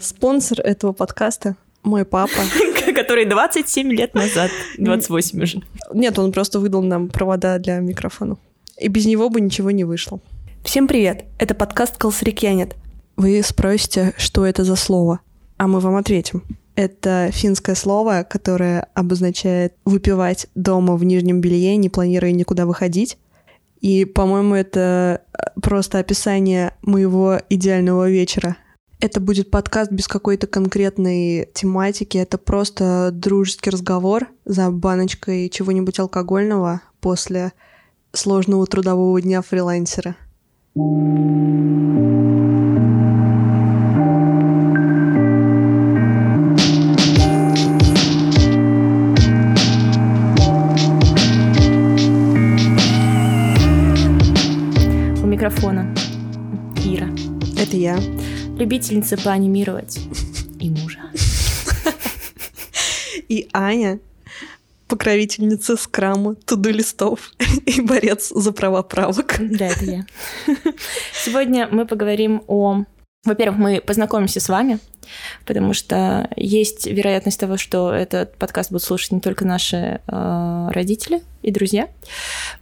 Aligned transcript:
Спонсор 0.00 0.60
этого 0.62 0.92
подкаста 0.92 1.56
мой 1.82 2.04
папа. 2.06 2.32
Который 2.94 3.26
27 3.26 3.92
лет 3.92 4.14
назад, 4.14 4.50
28 4.78 5.42
уже. 5.42 5.62
Нет, 5.92 6.18
он 6.18 6.32
просто 6.32 6.58
выдал 6.58 6.82
нам 6.82 7.08
провода 7.08 7.58
для 7.58 7.80
микрофона. 7.80 8.38
И 8.78 8.88
без 8.88 9.04
него 9.04 9.28
бы 9.28 9.40
ничего 9.40 9.70
не 9.70 9.84
вышло. 9.84 10.20
Всем 10.64 10.88
привет! 10.88 11.24
Это 11.38 11.54
подкаст 11.54 11.98
«Колсрикьянет». 11.98 12.76
Вы 13.16 13.42
спросите, 13.42 14.14
что 14.16 14.46
это 14.46 14.64
за 14.64 14.76
слово, 14.76 15.20
а 15.58 15.66
мы 15.66 15.80
вам 15.80 15.96
ответим. 15.96 16.44
Это 16.76 17.28
финское 17.32 17.74
слово, 17.74 18.26
которое 18.28 18.88
обозначает 18.94 19.74
выпивать 19.84 20.46
дома 20.54 20.96
в 20.96 21.04
нижнем 21.04 21.42
белье, 21.42 21.76
не 21.76 21.90
планируя 21.90 22.32
никуда 22.32 22.64
выходить. 22.64 23.18
И, 23.82 24.06
по-моему, 24.06 24.54
это 24.54 25.22
просто 25.62 25.98
описание 25.98 26.72
моего 26.82 27.38
идеального 27.50 28.08
вечера. 28.08 28.56
Это 29.02 29.18
будет 29.18 29.50
подкаст 29.50 29.90
без 29.90 30.06
какой-то 30.08 30.46
конкретной 30.46 31.48
тематики. 31.54 32.18
Это 32.18 32.36
просто 32.36 33.08
дружеский 33.10 33.70
разговор 33.70 34.26
за 34.44 34.70
баночкой 34.70 35.48
чего-нибудь 35.48 35.98
алкогольного 35.98 36.82
после 37.00 37.52
сложного 38.12 38.66
трудового 38.66 39.18
дня 39.22 39.40
фрилансера. 39.40 40.16
У 40.74 40.80
микрофона 55.26 55.94
Ира. 56.84 57.08
Это 57.58 57.76
я. 57.78 57.98
Любительница 58.60 59.16
поанимировать 59.16 59.98
и 60.60 60.68
мужа. 60.68 60.98
И 63.26 63.48
Аня, 63.54 64.00
покровительница 64.86 65.78
скрама, 65.78 66.34
туду-листов 66.34 67.32
и 67.66 67.80
борец 67.80 68.28
за 68.28 68.52
права 68.52 68.82
правок. 68.82 69.36
Да, 69.40 69.68
это 69.68 69.84
я. 69.86 70.06
Сегодня 71.24 71.68
мы 71.72 71.86
поговорим 71.86 72.42
о... 72.48 72.84
Во-первых, 73.24 73.58
мы 73.58 73.82
познакомимся 73.82 74.40
с 74.40 74.48
вами, 74.48 74.78
потому 75.44 75.74
что 75.74 76.30
есть 76.36 76.86
вероятность 76.86 77.38
того, 77.38 77.58
что 77.58 77.92
этот 77.92 78.34
подкаст 78.36 78.70
будут 78.70 78.82
слушать 78.82 79.12
не 79.12 79.20
только 79.20 79.44
наши 79.44 80.00
э, 80.06 80.68
родители 80.72 81.20
и 81.42 81.50
друзья. 81.50 81.88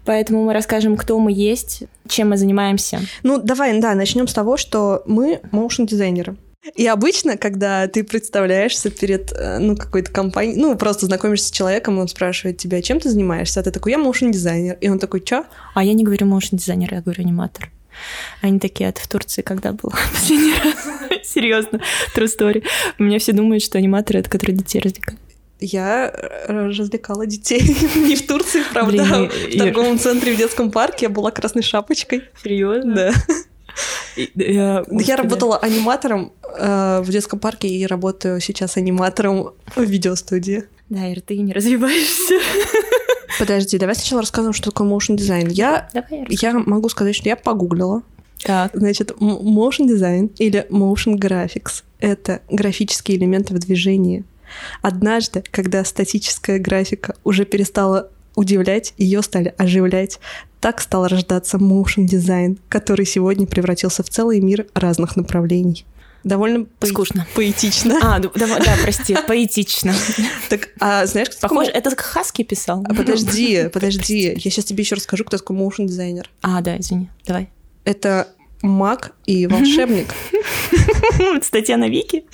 Поэтому 0.04 0.44
мы 0.44 0.52
расскажем, 0.52 0.96
кто 0.96 1.16
мы 1.20 1.30
есть, 1.30 1.84
чем 2.08 2.30
мы 2.30 2.36
занимаемся. 2.36 3.00
Ну, 3.22 3.38
давай, 3.38 3.80
да, 3.80 3.94
начнем 3.94 4.26
с 4.26 4.34
того, 4.34 4.56
что 4.56 5.04
мы 5.06 5.40
моушн-дизайнеры. 5.52 6.36
И 6.74 6.88
обычно, 6.88 7.36
когда 7.36 7.86
ты 7.86 8.02
представляешься 8.02 8.90
перед 8.90 9.32
э, 9.32 9.60
ну, 9.60 9.76
какой-то 9.76 10.10
компанией, 10.10 10.56
ну, 10.56 10.76
просто 10.76 11.06
знакомишься 11.06 11.48
с 11.48 11.52
человеком, 11.52 12.00
он 12.00 12.08
спрашивает 12.08 12.58
тебя, 12.58 12.82
чем 12.82 12.98
ты 12.98 13.10
занимаешься, 13.10 13.60
а 13.60 13.62
ты 13.62 13.70
такой, 13.70 13.92
я 13.92 13.98
моушн-дизайнер. 13.98 14.76
И 14.80 14.88
он 14.88 14.98
такой, 14.98 15.20
чё? 15.20 15.44
А 15.74 15.84
я 15.84 15.92
не 15.92 16.02
говорю 16.02 16.26
моушн-дизайнер, 16.26 16.94
я 16.94 17.00
говорю 17.00 17.22
аниматор. 17.22 17.70
Они 18.40 18.58
такие, 18.58 18.88
а 18.88 18.92
ты 18.92 19.00
в 19.02 19.08
Турции 19.08 19.42
когда 19.42 19.72
был 19.72 19.92
последний 20.12 20.54
раз? 20.54 21.28
Серьезно, 21.28 21.80
true 22.14 22.26
story. 22.26 22.64
У 22.98 23.02
меня 23.02 23.18
все 23.18 23.32
думают, 23.32 23.62
что 23.62 23.78
аниматоры— 23.78 24.18
это 24.20 24.30
которые 24.30 24.56
детей 24.56 24.80
развлекают. 24.80 25.20
Я 25.60 26.12
э, 26.14 26.68
развлекала 26.68 27.26
детей 27.26 27.60
не 27.96 28.14
в 28.14 28.26
Турции, 28.26 28.62
правда, 28.72 28.92
Блин, 28.92 29.12
а 29.12 29.28
в 29.28 29.58
торговом 29.58 29.98
центре 29.98 30.32
в 30.32 30.36
детском 30.36 30.70
парке. 30.70 31.06
Я 31.06 31.08
была 31.08 31.30
красной 31.30 31.62
шапочкой. 31.62 32.24
Серьезно? 32.42 32.94
Да. 32.94 33.12
Я, 34.16 34.84
Я 34.90 35.16
работала 35.16 35.58
аниматором 35.58 36.32
э, 36.42 37.00
в 37.00 37.10
детском 37.10 37.38
парке 37.38 37.68
и 37.68 37.86
работаю 37.86 38.40
сейчас 38.40 38.76
аниматором 38.76 39.54
в 39.74 39.82
видеостудии. 39.82 40.64
Да, 40.88 41.06
Ир, 41.06 41.20
ты 41.20 41.38
не 41.38 41.52
развиваешься. 41.52 42.38
Подожди, 43.38 43.78
давай 43.78 43.94
сначала 43.94 44.22
расскажем, 44.22 44.52
что 44.52 44.70
такое 44.70 44.88
motion 44.88 45.16
дизайн. 45.16 45.48
Я, 45.48 45.88
Давай, 45.92 46.22
Ир. 46.22 46.26
я 46.30 46.52
могу 46.58 46.88
сказать, 46.88 47.14
что 47.14 47.28
я 47.28 47.36
погуглила. 47.36 48.02
Так, 48.42 48.72
Значит, 48.74 49.10
motion 49.20 49.86
дизайн 49.88 50.30
или 50.38 50.66
motion 50.70 51.16
graphics— 51.16 51.82
это 52.00 52.40
графические 52.50 53.18
элементы 53.18 53.54
в 53.54 53.58
движении. 53.58 54.24
Однажды, 54.82 55.42
когда 55.50 55.84
статическая 55.84 56.58
графика 56.58 57.14
уже 57.24 57.44
перестала 57.44 58.10
удивлять, 58.34 58.94
ее 58.96 59.22
стали 59.22 59.54
оживлять. 59.58 60.20
Так 60.60 60.80
стал 60.80 61.06
рождаться 61.06 61.58
motion 61.58 62.04
дизайн, 62.04 62.58
который 62.68 63.06
сегодня 63.06 63.46
превратился 63.46 64.02
в 64.02 64.08
целый 64.08 64.40
мир 64.40 64.66
разных 64.74 65.16
направлений. 65.16 65.84
Довольно 66.24 66.66
поэ- 66.80 66.88
скучно. 66.88 67.26
поэтично. 67.34 67.98
А, 68.02 68.18
да, 68.18 68.30
давай- 68.34 68.60
да, 68.64 68.74
прости, 68.82 69.16
поэтично. 69.28 69.94
Так, 70.48 70.68
а 70.80 71.06
знаешь, 71.06 71.30
кто 71.30 71.48
Похоже, 71.48 71.70
это 71.70 71.94
Хаски 71.96 72.42
писал. 72.42 72.84
А, 72.88 72.94
Подожди, 72.94 73.68
подожди. 73.72 74.32
Я 74.36 74.50
сейчас 74.50 74.64
тебе 74.66 74.82
еще 74.82 74.94
расскажу, 74.96 75.24
кто 75.24 75.38
такой 75.38 75.56
motion 75.56 75.86
дизайнер. 75.86 76.28
А, 76.42 76.60
да, 76.60 76.76
извини, 76.78 77.08
давай. 77.26 77.50
Это 77.84 78.28
маг 78.62 79.12
и 79.24 79.46
волшебник, 79.46 80.08
Статья 81.44 81.76
на 81.76 81.88
Вики. 81.88 82.24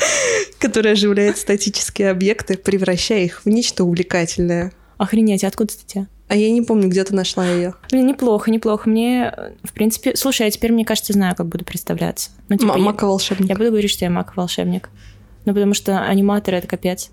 который 0.59 0.93
оживляет 0.93 1.37
статические 1.39 2.11
объекты, 2.11 2.57
превращая 2.57 3.25
их 3.25 3.45
в 3.45 3.49
нечто 3.49 3.85
увлекательное. 3.85 4.73
Охренеть, 4.97 5.45
а 5.45 5.49
откуда 5.49 5.73
статья? 5.73 6.07
А 6.29 6.37
я 6.37 6.51
не 6.51 6.63
помню, 6.63 6.89
где 6.89 7.05
ты 7.05 7.15
нашла 7.15 7.47
ее. 7.47 7.75
Блин, 7.91 8.07
неплохо, 8.07 8.51
неплохо. 8.51 8.89
Мне, 8.89 9.33
в 9.63 9.73
принципе... 9.73 10.17
Слушай, 10.17 10.47
я 10.47 10.51
теперь, 10.51 10.73
мне 10.73 10.85
кажется, 10.85 11.13
знаю, 11.13 11.35
как 11.37 11.47
буду 11.47 11.65
представляться. 11.65 12.31
Ну, 12.49 12.57
типа, 12.57 12.73
я- 12.73 12.79
Маг 12.79 13.03
и 13.03 13.05
волшебник. 13.05 13.49
Я 13.49 13.57
буду 13.57 13.71
говорить, 13.71 13.91
что 13.91 14.05
я 14.05 14.11
маг-волшебник. 14.11 14.89
Ну, 15.45 15.53
потому 15.53 15.75
что 15.75 16.01
аниматоры— 16.01 16.57
это 16.59 16.67
капец. 16.67 17.11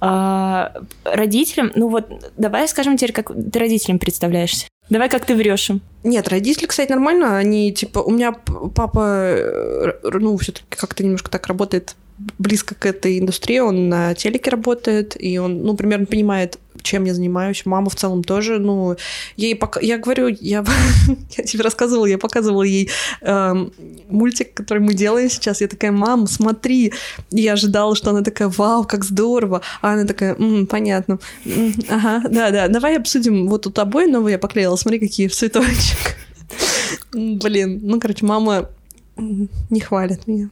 А, 0.00 0.72
родителям... 1.04 1.70
Ну 1.74 1.88
вот, 1.88 2.06
давай 2.38 2.66
скажем 2.68 2.96
теперь, 2.96 3.12
как 3.12 3.30
ты 3.34 3.58
родителям 3.58 3.98
представляешься. 3.98 4.66
Давай, 4.88 5.10
как 5.10 5.26
ты 5.26 5.34
врешь 5.34 5.68
им. 5.68 5.82
Нет, 6.04 6.28
родители, 6.28 6.66
кстати, 6.66 6.90
нормально. 6.90 7.36
Они 7.36 7.72
типа. 7.72 7.98
У 7.98 8.10
меня 8.10 8.32
папа, 8.32 9.00
э, 9.04 9.92
ну, 10.04 10.36
все-таки 10.38 10.64
как-то 10.70 11.02
немножко 11.04 11.30
так 11.30 11.46
работает 11.48 11.96
близко 12.38 12.74
к 12.74 12.86
этой 12.86 13.18
индустрии. 13.18 13.58
Он 13.58 13.88
на 13.88 14.14
телеке 14.14 14.50
работает, 14.50 15.16
и 15.18 15.38
он, 15.38 15.62
ну, 15.62 15.76
примерно 15.76 16.06
понимает, 16.06 16.58
чем 16.82 17.04
я 17.04 17.14
занимаюсь. 17.14 17.66
Мама 17.66 17.90
в 17.90 17.96
целом 17.96 18.22
тоже, 18.22 18.58
ну, 18.58 18.96
ей 19.36 19.54
пока... 19.54 19.80
Я 19.80 19.98
говорю, 19.98 20.28
я, 20.28 20.64
я 21.36 21.44
тебе 21.44 21.62
рассказывала, 21.62 22.06
я 22.06 22.18
показывала 22.18 22.62
ей 22.62 22.90
эм, 23.22 23.72
мультик, 24.08 24.54
который 24.54 24.78
мы 24.78 24.94
делаем 24.94 25.28
сейчас. 25.28 25.60
Я 25.60 25.68
такая, 25.68 25.92
мам, 25.92 26.26
смотри. 26.26 26.92
И 27.30 27.40
я 27.40 27.54
ожидала, 27.54 27.94
что 27.96 28.10
она 28.10 28.22
такая, 28.22 28.48
вау, 28.48 28.84
как 28.84 29.04
здорово. 29.04 29.62
А 29.82 29.92
она 29.92 30.04
такая, 30.04 30.34
«М, 30.36 30.66
понятно. 30.66 31.18
М, 31.44 31.74
Ага, 31.88 32.28
да-да, 32.28 32.68
давай 32.68 32.96
обсудим. 32.96 33.48
Вот 33.48 33.62
тут 33.62 33.78
обои 33.78 34.06
новые 34.06 34.32
я 34.32 34.38
поклеила, 34.38 34.76
смотри, 34.76 35.00
какие 35.00 35.28
в 35.28 35.34
цветочек. 35.34 36.16
Блин, 37.12 37.80
ну, 37.82 38.00
короче, 38.00 38.24
мама 38.24 38.68
не 39.16 39.80
хвалит 39.80 40.26
меня. 40.26 40.50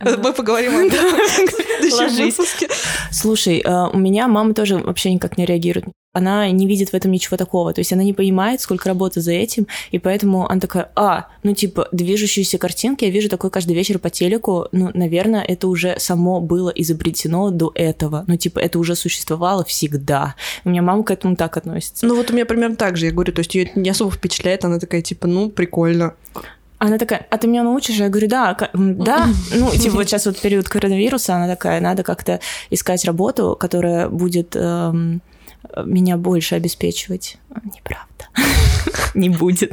Мы 0.00 0.32
поговорим 0.32 0.76
об 0.76 0.86
этом 0.92 1.06
Ложись. 1.92 2.36
Слушай, 3.12 3.62
э, 3.64 3.88
у 3.92 3.98
меня 3.98 4.28
мама 4.28 4.54
тоже 4.54 4.76
вообще 4.78 5.12
никак 5.12 5.38
не 5.38 5.46
реагирует. 5.46 5.86
Она 6.12 6.50
не 6.50 6.66
видит 6.66 6.90
в 6.90 6.94
этом 6.94 7.10
ничего 7.10 7.36
такого. 7.36 7.74
То 7.74 7.80
есть 7.80 7.92
она 7.92 8.02
не 8.02 8.14
понимает, 8.14 8.62
сколько 8.62 8.88
работы 8.88 9.20
за 9.20 9.32
этим, 9.32 9.66
и 9.90 9.98
поэтому 9.98 10.50
она 10.50 10.60
такая, 10.60 10.90
а, 10.96 11.28
ну 11.42 11.54
типа 11.54 11.88
движущиеся 11.92 12.56
картинки, 12.56 13.04
я 13.04 13.10
вижу 13.10 13.28
такое 13.28 13.50
каждый 13.50 13.74
вечер 13.74 13.98
по 13.98 14.08
телеку, 14.08 14.68
ну, 14.72 14.90
наверное, 14.94 15.42
это 15.42 15.68
уже 15.68 15.96
само 15.98 16.40
было 16.40 16.70
изобретено 16.70 17.50
до 17.50 17.70
этого. 17.74 18.24
Ну, 18.26 18.36
типа, 18.36 18.58
это 18.60 18.78
уже 18.78 18.96
существовало 18.96 19.64
всегда. 19.64 20.36
У 20.64 20.70
меня 20.70 20.80
мама 20.80 21.04
к 21.04 21.10
этому 21.10 21.36
так 21.36 21.56
относится. 21.58 22.06
Ну 22.06 22.16
вот 22.16 22.30
у 22.30 22.32
меня 22.32 22.46
примерно 22.46 22.76
так 22.76 22.96
же, 22.96 23.06
я 23.06 23.12
говорю, 23.12 23.32
то 23.32 23.40
есть 23.40 23.54
ее 23.54 23.70
не 23.74 23.90
особо 23.90 24.10
впечатляет, 24.10 24.64
она 24.64 24.78
такая, 24.78 25.02
типа, 25.02 25.26
ну, 25.26 25.50
прикольно. 25.50 26.14
Она 26.78 26.98
такая, 26.98 27.26
а 27.30 27.38
ты 27.38 27.48
меня 27.48 27.62
научишь? 27.62 27.96
Я 27.96 28.08
говорю, 28.08 28.28
да, 28.28 28.56
да. 28.74 29.28
Ну, 29.54 29.70
типа, 29.70 29.96
вот 29.96 30.04
сейчас 30.04 30.26
вот 30.26 30.38
период 30.40 30.68
коронавируса, 30.68 31.34
она 31.36 31.48
такая, 31.48 31.80
надо 31.80 32.02
как-то 32.02 32.40
искать 32.70 33.04
работу, 33.04 33.56
которая 33.58 34.08
будет 34.08 34.54
эм, 34.54 35.22
меня 35.84 36.16
больше 36.16 36.54
обеспечивать. 36.54 37.38
Неправда. 37.64 38.26
Не 39.14 39.30
будет. 39.30 39.72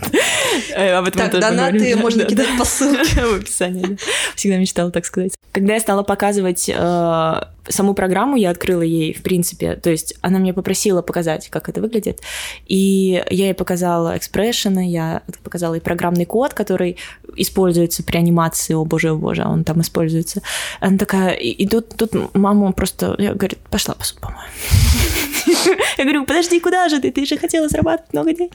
Э, 0.74 0.94
Об 0.94 1.08
этом 1.08 1.30
Так, 1.30 1.40
донаты 1.40 1.96
можно 1.96 2.24
Да, 2.24 2.30
кидать 2.30 2.48
да. 2.54 2.60
по 2.60 2.66
ссылке. 2.66 3.22
В 3.26 3.36
описании, 3.36 3.86
да. 3.86 3.96
Всегда 4.36 4.58
мечтала 4.58 4.92
так 4.92 5.06
сказать. 5.06 5.34
Когда 5.52 5.74
я 5.74 5.80
стала 5.80 6.04
показывать 6.04 6.70
э, 6.74 7.42
саму 7.68 7.94
программу, 7.94 8.36
я 8.38 8.50
открыла 8.50 8.82
ей, 8.82 9.14
в 9.14 9.22
принципе, 9.22 9.76
то 9.76 9.90
есть 9.90 10.16
она 10.22 10.40
меня 10.40 10.54
попросила 10.54 11.02
показать, 11.02 11.50
как 11.50 11.70
это 11.70 11.80
выглядит, 11.80 12.22
и 12.66 13.24
я 13.30 13.46
ей 13.46 13.54
показала 13.54 14.18
экспрессионы, 14.18 14.90
я 14.90 15.22
показала 15.44 15.76
ей 15.76 15.82
программный 15.82 16.26
код, 16.26 16.54
который 16.54 16.98
используется 17.36 18.04
при 18.04 18.18
анимации, 18.18 18.74
о 18.74 18.84
боже, 18.84 19.12
о 19.12 19.16
боже, 19.16 19.44
он 19.46 19.64
там 19.64 19.82
используется. 19.82 20.42
Она 20.80 20.98
такая, 20.98 21.34
и, 21.34 21.50
и 21.50 21.68
тут, 21.68 21.90
тут 21.90 22.34
мама 22.36 22.72
просто, 22.72 23.16
я 23.20 23.34
говорю, 23.34 23.58
пошла 23.70 23.94
посуду 23.94 24.22
помою. 24.22 24.48
Я 25.98 26.04
говорю, 26.04 26.26
подожди, 26.26 26.60
куда 26.60 26.90
же 26.90 27.00
ты? 27.00 27.12
Ты 27.12 27.26
же 27.26 27.38
хотела 27.38 27.68
зарабатывать 27.68 28.14
много 28.14 28.34
денег. 28.34 28.54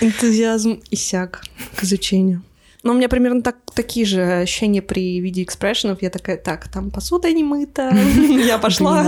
Энтузиазм 0.00 0.82
иссяк 0.90 1.42
к 1.76 1.84
изучению. 1.84 2.42
Но 2.84 2.92
у 2.92 2.96
меня 2.96 3.08
примерно 3.08 3.42
так, 3.42 3.56
такие 3.74 4.04
же 4.04 4.22
ощущения 4.22 4.82
при 4.82 5.18
виде 5.18 5.42
экспрессионов. 5.42 6.02
Я 6.02 6.10
такая, 6.10 6.36
так, 6.36 6.68
там 6.68 6.90
посуда 6.90 7.32
не 7.32 7.42
мыта, 7.42 7.90
я 8.46 8.58
пошла. 8.58 9.02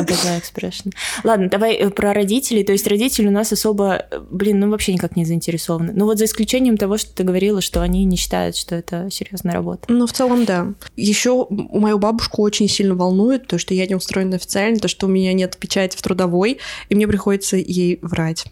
Ладно, 1.22 1.48
давай 1.50 1.74
э, 1.74 1.90
про 1.90 2.14
родителей. 2.14 2.64
То 2.64 2.72
есть 2.72 2.86
родители 2.86 3.28
у 3.28 3.30
нас 3.30 3.52
особо, 3.52 4.06
э, 4.10 4.20
блин, 4.30 4.60
ну 4.60 4.70
вообще 4.70 4.94
никак 4.94 5.14
не 5.14 5.26
заинтересованы. 5.26 5.92
Ну 5.94 6.06
вот 6.06 6.18
за 6.18 6.24
исключением 6.24 6.78
того, 6.78 6.96
что 6.96 7.14
ты 7.14 7.22
говорила, 7.22 7.60
что 7.60 7.82
они 7.82 8.04
не 8.04 8.16
считают, 8.16 8.56
что 8.56 8.74
это 8.74 9.08
серьезная 9.10 9.52
работа. 9.52 9.92
Ну, 9.92 10.06
в 10.06 10.12
целом, 10.12 10.46
да. 10.46 10.72
Еще 10.96 11.46
мою 11.50 11.98
бабушку 11.98 12.42
очень 12.42 12.68
сильно 12.68 12.94
волнует 12.94 13.46
то, 13.46 13.58
что 13.58 13.74
я 13.74 13.86
не 13.86 13.94
устроена 13.94 14.36
официально, 14.36 14.78
то, 14.78 14.88
что 14.88 15.06
у 15.06 15.10
меня 15.10 15.34
нет 15.34 15.58
печати 15.58 15.98
в 15.98 16.02
трудовой, 16.02 16.58
и 16.88 16.94
мне 16.94 17.06
приходится 17.06 17.58
ей 17.58 17.98
врать. 18.00 18.46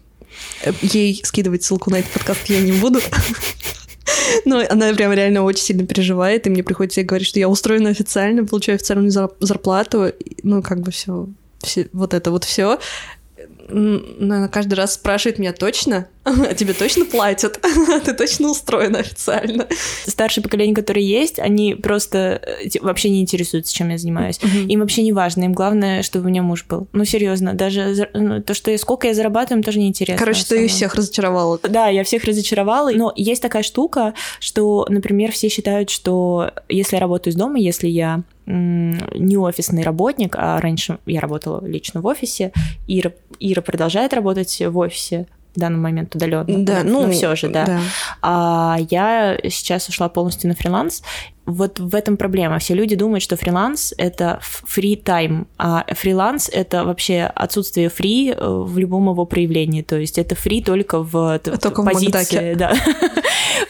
Э, 0.63 0.71
ей 0.83 1.19
скидывать 1.23 1.63
ссылку 1.63 1.89
на 1.89 1.95
этот 1.95 2.11
подкаст 2.11 2.45
я 2.47 2.61
не 2.61 2.73
буду. 2.73 2.99
Но 4.45 4.63
она 4.69 4.93
прям 4.93 5.13
реально 5.13 5.43
очень 5.43 5.63
сильно 5.63 5.85
переживает, 5.85 6.47
и 6.47 6.49
мне 6.49 6.63
приходится 6.63 7.01
ей 7.01 7.05
говорить, 7.05 7.27
что 7.27 7.39
я 7.39 7.49
устроена 7.49 7.89
официально, 7.89 8.45
получаю 8.45 8.75
официальную 8.75 9.11
зарплату, 9.11 10.11
ну, 10.43 10.61
как 10.61 10.81
бы 10.81 10.91
все, 10.91 11.27
все 11.59 11.87
вот 11.93 12.13
это 12.13 12.31
вот 12.31 12.43
все 12.43 12.79
она 13.67 14.47
каждый 14.47 14.75
раз 14.75 14.93
спрашивает 14.93 15.39
меня 15.39 15.53
точно, 15.53 16.07
а 16.23 16.53
тебе 16.53 16.73
точно 16.73 17.05
платят, 17.05 17.59
ты 18.05 18.13
точно 18.13 18.51
устроена 18.51 18.99
официально. 18.99 19.67
Старшее 20.05 20.43
поколение, 20.43 20.75
которые 20.75 21.07
есть, 21.07 21.39
они 21.39 21.75
просто 21.75 22.41
э, 22.63 22.79
вообще 22.81 23.09
не 23.09 23.21
интересуются, 23.21 23.73
чем 23.73 23.89
я 23.89 23.97
занимаюсь. 23.97 24.39
Угу. 24.41 24.67
Им 24.67 24.79
вообще 24.79 25.03
не 25.03 25.13
важно, 25.13 25.45
им 25.45 25.53
главное, 25.53 26.03
чтобы 26.03 26.25
у 26.25 26.29
меня 26.29 26.41
муж 26.41 26.65
был. 26.67 26.87
Ну, 26.93 27.05
серьезно, 27.05 27.53
даже 27.53 28.09
ну, 28.13 28.41
то, 28.41 28.53
что 28.53 28.71
я, 28.71 28.77
сколько 28.77 29.07
я 29.07 29.13
зарабатываю, 29.13 29.59
им 29.59 29.63
тоже 29.63 29.79
не 29.79 29.87
интересно. 29.87 30.19
Короче, 30.19 30.45
ты 30.45 30.67
всех 30.67 30.95
разочаровала. 30.95 31.59
Да, 31.63 31.87
я 31.87 32.03
всех 32.03 32.23
разочаровала, 32.23 32.91
но 32.91 33.13
есть 33.15 33.41
такая 33.41 33.63
штука, 33.63 34.13
что, 34.39 34.85
например, 34.89 35.31
все 35.31 35.49
считают, 35.49 35.89
что 35.89 36.51
если 36.69 36.95
я 36.95 36.99
работаю 36.99 37.33
из 37.33 37.37
дома, 37.37 37.59
если 37.59 37.87
я 37.87 38.23
не 38.47 39.37
офисный 39.37 39.83
работник, 39.83 40.35
а 40.37 40.59
раньше 40.61 40.99
я 41.05 41.19
работала 41.19 41.65
лично 41.65 42.01
в 42.01 42.05
офисе. 42.05 42.51
Ира, 42.87 43.11
Ира 43.55 43.61
продолжает 43.61 44.13
работать 44.13 44.61
в 44.61 44.77
офисе 44.77 45.27
в 45.55 45.59
данный 45.59 45.79
момент 45.79 46.13
удаленно. 46.13 46.65
Да, 46.65 46.81
ну, 46.83 47.07
ну 47.07 47.11
все 47.11 47.35
же, 47.35 47.47
да. 47.47 47.65
да. 47.65 47.79
А 48.21 48.77
я 48.89 49.37
сейчас 49.43 49.87
ушла 49.87 50.09
полностью 50.09 50.49
на 50.49 50.55
фриланс, 50.55 51.01
вот 51.45 51.79
в 51.79 51.93
этом 51.93 52.17
проблема. 52.17 52.57
Все 52.59 52.73
люди 52.73 52.95
думают, 52.95 53.23
что 53.23 53.35
фриланс— 53.35 53.93
это 53.97 54.39
free 54.41 55.01
time, 55.01 55.45
а 55.57 55.85
фриланс— 55.93 56.49
это 56.53 56.83
вообще 56.83 57.31
отсутствие 57.35 57.89
фри 57.89 58.31
э, 58.31 58.35
в 58.39 58.77
любом 58.77 59.09
его 59.09 59.25
проявлении. 59.25 59.83
То 59.83 59.97
есть 59.97 60.17
это 60.17 60.35
фри 60.35 60.61
только 60.61 61.03
в 61.03 61.39
только 61.39 61.83
позиции. 61.83 62.53
В 62.53 62.57
да. 62.57 62.73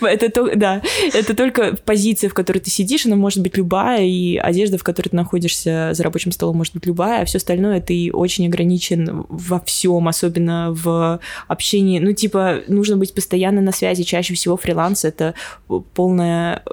это, 0.01 0.55
да, 0.55 0.81
это 1.13 1.35
только 1.35 1.75
позиция, 1.83 2.29
в 2.29 2.33
которой 2.33 2.59
ты 2.59 2.69
сидишь, 2.69 3.05
она 3.05 3.17
может 3.17 3.41
быть 3.43 3.57
любая, 3.57 4.05
и 4.05 4.37
одежда, 4.37 4.77
в 4.77 4.83
которой 4.83 5.09
ты 5.09 5.15
находишься 5.15 5.89
за 5.93 6.03
рабочим 6.03 6.31
столом, 6.31 6.57
может 6.57 6.73
быть 6.73 6.85
любая, 6.85 7.21
а 7.21 7.25
все 7.25 7.37
остальное 7.37 7.81
ты 7.81 8.09
очень 8.13 8.47
ограничен 8.47 9.25
во 9.27 9.59
всем, 9.59 10.07
особенно 10.07 10.71
в 10.71 11.19
общении. 11.47 11.99
Ну, 11.99 12.13
типа, 12.13 12.61
нужно 12.67 12.95
быть 12.95 13.13
постоянно 13.13 13.61
на 13.61 13.73
связи. 13.73 14.03
Чаще 14.03 14.33
всего 14.33 14.55
фриланс— 14.55 15.03
это 15.05 15.33
полная 15.93 16.63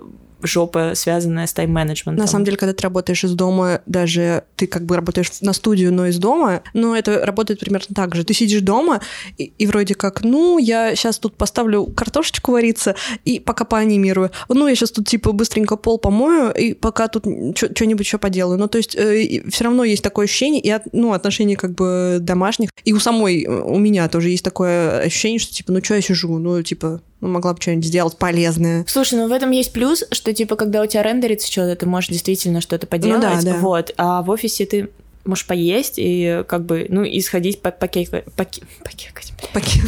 жопа, 0.43 0.93
связанная 0.95 1.47
с 1.47 1.53
тайм-менеджментом. 1.53 2.17
На 2.23 2.27
самом 2.27 2.45
деле, 2.45 2.57
когда 2.57 2.73
ты 2.73 2.83
работаешь 2.83 3.25
из 3.25 3.33
дома, 3.33 3.81
даже 3.87 4.45
ты 4.57 4.67
как 4.67 4.85
бы 4.85 4.97
работаешь 4.97 5.31
на 5.41 5.53
студию, 5.53 5.93
но 5.93 6.07
из 6.07 6.19
дома, 6.19 6.63
но 6.75 6.97
это 6.97 7.25
работает 7.25 7.61
примерно 7.61 7.95
так 7.95 8.15
же. 8.15 8.25
Ты 8.25 8.35
сидишь 8.35 8.61
дома, 8.61 9.01
и, 9.39 9.53
и 9.59 9.67
вроде 9.67 9.95
как, 9.95 10.23
ну, 10.23 10.59
я 10.59 10.95
сейчас 10.95 11.19
тут 11.19 11.37
поставлю 11.37 11.87
картошечку 11.87 12.53
вариться, 12.53 12.95
и 13.25 13.39
пока 13.39 13.65
поанимирую. 13.65 14.31
Ну, 14.49 14.67
я 14.67 14.75
сейчас 14.75 14.91
тут 14.91 15.09
типа 15.09 15.33
быстренько 15.33 15.77
пол 15.77 15.99
помою, 15.99 16.53
и 16.53 16.75
пока 16.75 17.09
тут 17.09 17.25
что-нибудь 17.57 18.05
еще 18.05 18.19
поделаю. 18.19 18.59
Ну, 18.59 18.69
то 18.69 18.79
есть 18.79 18.97
э, 18.97 19.43
все 19.49 19.65
равно 19.65 19.85
есть 19.85 20.03
такое 20.03 20.25
ощущение, 20.25 20.61
и 20.61 20.71
от, 20.71 20.93
ну, 20.93 21.13
отношения 21.13 21.57
как 21.57 21.75
бы 21.75 22.19
домашних. 22.21 22.71
И 22.85 22.93
у 22.93 23.01
самой, 23.01 23.47
у 23.47 23.79
меня 23.79 24.09
тоже 24.09 24.31
есть 24.31 24.45
такое 24.45 25.01
ощущение, 25.01 25.39
что 25.39 25.55
типа, 25.55 25.73
ну, 25.73 25.83
что 25.83 25.95
я 25.95 26.01
сижу, 26.01 26.39
ну, 26.39 26.63
типа, 26.63 27.03
ну, 27.23 27.29
могла 27.29 27.55
бы 27.55 27.63
что-нибудь 27.63 27.87
сделать 27.87 28.19
полезное. 28.19 28.85
Слушай, 28.89 29.15
ну 29.15 29.29
в 29.29 29.33
этом 29.33 29.53
есть 29.53 29.73
плюс, 29.73 30.05
что 30.11 30.35
типа 30.35 30.57
когда 30.57 30.83
у 30.83 30.87
тебя 30.87 31.05
рендерится 31.05 31.51
что-то, 31.51 31.77
ты 31.77 31.87
можешь 31.87 32.11
действительно 32.11 32.61
что-то 32.61 32.87
поделать, 32.87 33.23
ну, 33.23 33.43
да, 33.43 33.53
да. 33.53 33.59
вот, 33.59 33.95
а 33.97 34.23
в 34.23 34.31
офисе 34.31 34.67
ты 34.67 34.91
можешь 35.25 35.47
поесть 35.47 35.95
и 35.99 36.43
как 36.49 36.67
бы, 36.67 36.87
ну, 36.89 37.05
и 37.05 37.21
сходить 37.21 37.63
по 37.63 37.71
покекать. 37.71 38.25
Поке, 38.37 38.63
покекать. 38.83 39.33
Поке... 39.53 39.81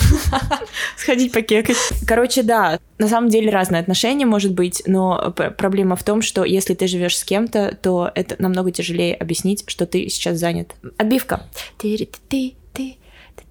Сходить 0.96 1.32
покекать. 1.32 1.76
Короче, 2.06 2.44
да, 2.44 2.78
на 2.98 3.08
самом 3.08 3.30
деле 3.30 3.50
разные 3.50 3.80
отношения 3.80 4.26
может 4.26 4.52
быть, 4.52 4.84
но 4.86 5.34
проблема 5.58 5.96
в 5.96 6.04
том, 6.04 6.22
что 6.22 6.44
если 6.44 6.74
ты 6.74 6.86
живешь 6.86 7.18
с 7.18 7.24
кем-то, 7.24 7.76
то 7.82 8.12
это 8.14 8.36
намного 8.38 8.70
тяжелее 8.70 9.14
объяснить, 9.14 9.64
что 9.66 9.86
ты 9.86 10.08
сейчас 10.08 10.38
занят. 10.38 10.72
Отбивка. 10.98 11.48
Ты, 11.78 12.08
ты, 12.28 12.54
ты, 12.72 12.96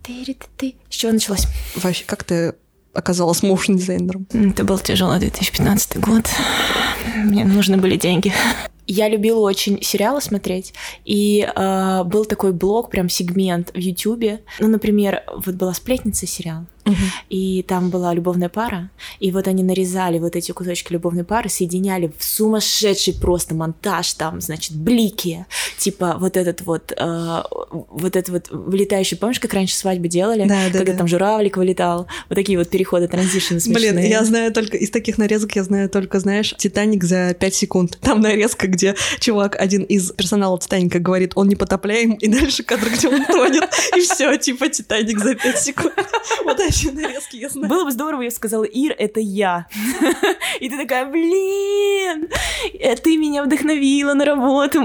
ты, 0.01 0.38
ты. 0.57 0.75
С 0.89 0.95
чего 0.95 1.12
началось? 1.12 1.47
Вообще, 1.75 2.06
как 2.06 2.24
ты 2.24 2.56
оказалась 2.94 3.44
моушн-дизайнером? 3.44 4.28
Это 4.31 4.63
был 4.63 4.80
тяжелый 4.80 5.19
2015 5.19 6.00
год. 6.00 6.30
Мне 7.16 7.45
нужны 7.45 7.78
были 7.78 7.98
деньги. 7.98 8.34
Я 8.86 9.07
любила 9.07 9.40
очень 9.40 9.81
сериалы 9.81 10.19
смотреть, 10.19 10.74
и 11.06 11.48
э, 11.56 12.04
был 12.04 12.25
такой 12.25 12.51
блог, 12.51 12.90
прям 12.90 13.07
сегмент 13.07 13.72
в 13.74 13.78
Ютубе. 13.78 14.42
Ну, 14.60 14.68
например, 14.68 15.24
вот 15.34 15.56
была 15.56 15.74
«Сплетница» 15.74 16.28
сериал. 16.28 16.66
Угу. 16.86 16.95
И 17.30 17.63
там 17.63 17.90
была 17.90 18.13
любовная 18.13 18.50
пара, 18.50 18.90
и 19.19 19.31
вот 19.31 19.48
они 19.48 19.63
нарезали 19.63 20.19
вот 20.19 20.36
эти 20.36 20.51
кусочки 20.51 20.92
любовной 20.92 21.24
пары, 21.24 21.48
соединяли 21.48 22.12
в 22.18 22.24
сумасшедший 22.24 23.13
просто 23.13 23.56
монтаж, 23.56 24.13
там, 24.16 24.42
значит, 24.42 24.75
блики, 24.75 25.46
типа 25.78 26.18
вот 26.20 26.38
этот 26.38 26.62
вот, 26.62 26.92
э, 26.96 27.42
вот 27.72 28.16
этот 28.16 28.30
вот 28.30 28.48
вылетающий, 28.50 29.18
помнишь, 29.18 29.40
как 29.40 29.54
раньше 29.54 29.75
свадьбы 29.75 30.08
делали? 30.08 30.48
Да, 30.48 30.68
да, 30.72 30.80
Когда 30.80 30.94
да. 30.94 30.98
там 31.00 31.08
журавлик 31.08 31.58
вылетал, 31.58 32.08
вот 32.30 32.36
такие 32.36 32.58
вот 32.58 32.70
переходы, 32.70 33.08
транзишны 33.08 33.60
смешные. 33.60 33.94
Блин, 33.94 34.06
я 34.06 34.24
знаю 34.24 34.52
только, 34.52 34.78
из 34.78 34.90
таких 34.90 35.18
нарезок 35.18 35.56
я 35.56 35.64
знаю 35.64 35.90
только, 35.90 36.20
знаешь, 36.20 36.54
«Титаник» 36.58 37.04
за 37.04 37.34
5 37.34 37.56
секунд. 37.56 37.98
Там 38.02 38.22
нарезка, 38.22 38.68
где 38.68 38.96
чувак, 39.20 39.56
один 39.60 39.84
из 39.84 40.12
персонала 40.12 40.60
«Титаника» 40.60 41.00
говорит, 41.00 41.34
он 41.36 41.48
не 41.48 41.56
потопляем, 41.56 42.14
и 42.14 42.28
дальше 42.28 42.64
кадр, 42.64 42.90
где 42.90 43.08
он 43.08 43.25
тонет, 43.25 43.70
и 43.96 44.02
все, 44.02 44.36
типа 44.38 44.70
«Титаник» 44.70 45.20
за 45.20 45.36
5 45.36 45.60
секунд. 45.60 45.94
Вот 46.46 46.60
вообще 46.60 46.92
нарезки, 46.92 47.38
я 47.38 47.50
знаю. 47.50 47.68
Было 47.68 47.86
бы 47.86 47.92
здорово, 47.92 48.22
я 48.22 48.31
сказала, 48.31 48.64
Ир, 48.64 48.96
это 48.98 49.20
я. 49.20 49.68
И 50.60 50.70
ты 50.70 50.78
такая, 50.78 51.06
блин, 51.06 52.30
ты 53.04 53.18
меня 53.18 53.44
вдохновила 53.44 54.14
на 54.14 54.25
работу 54.25 54.81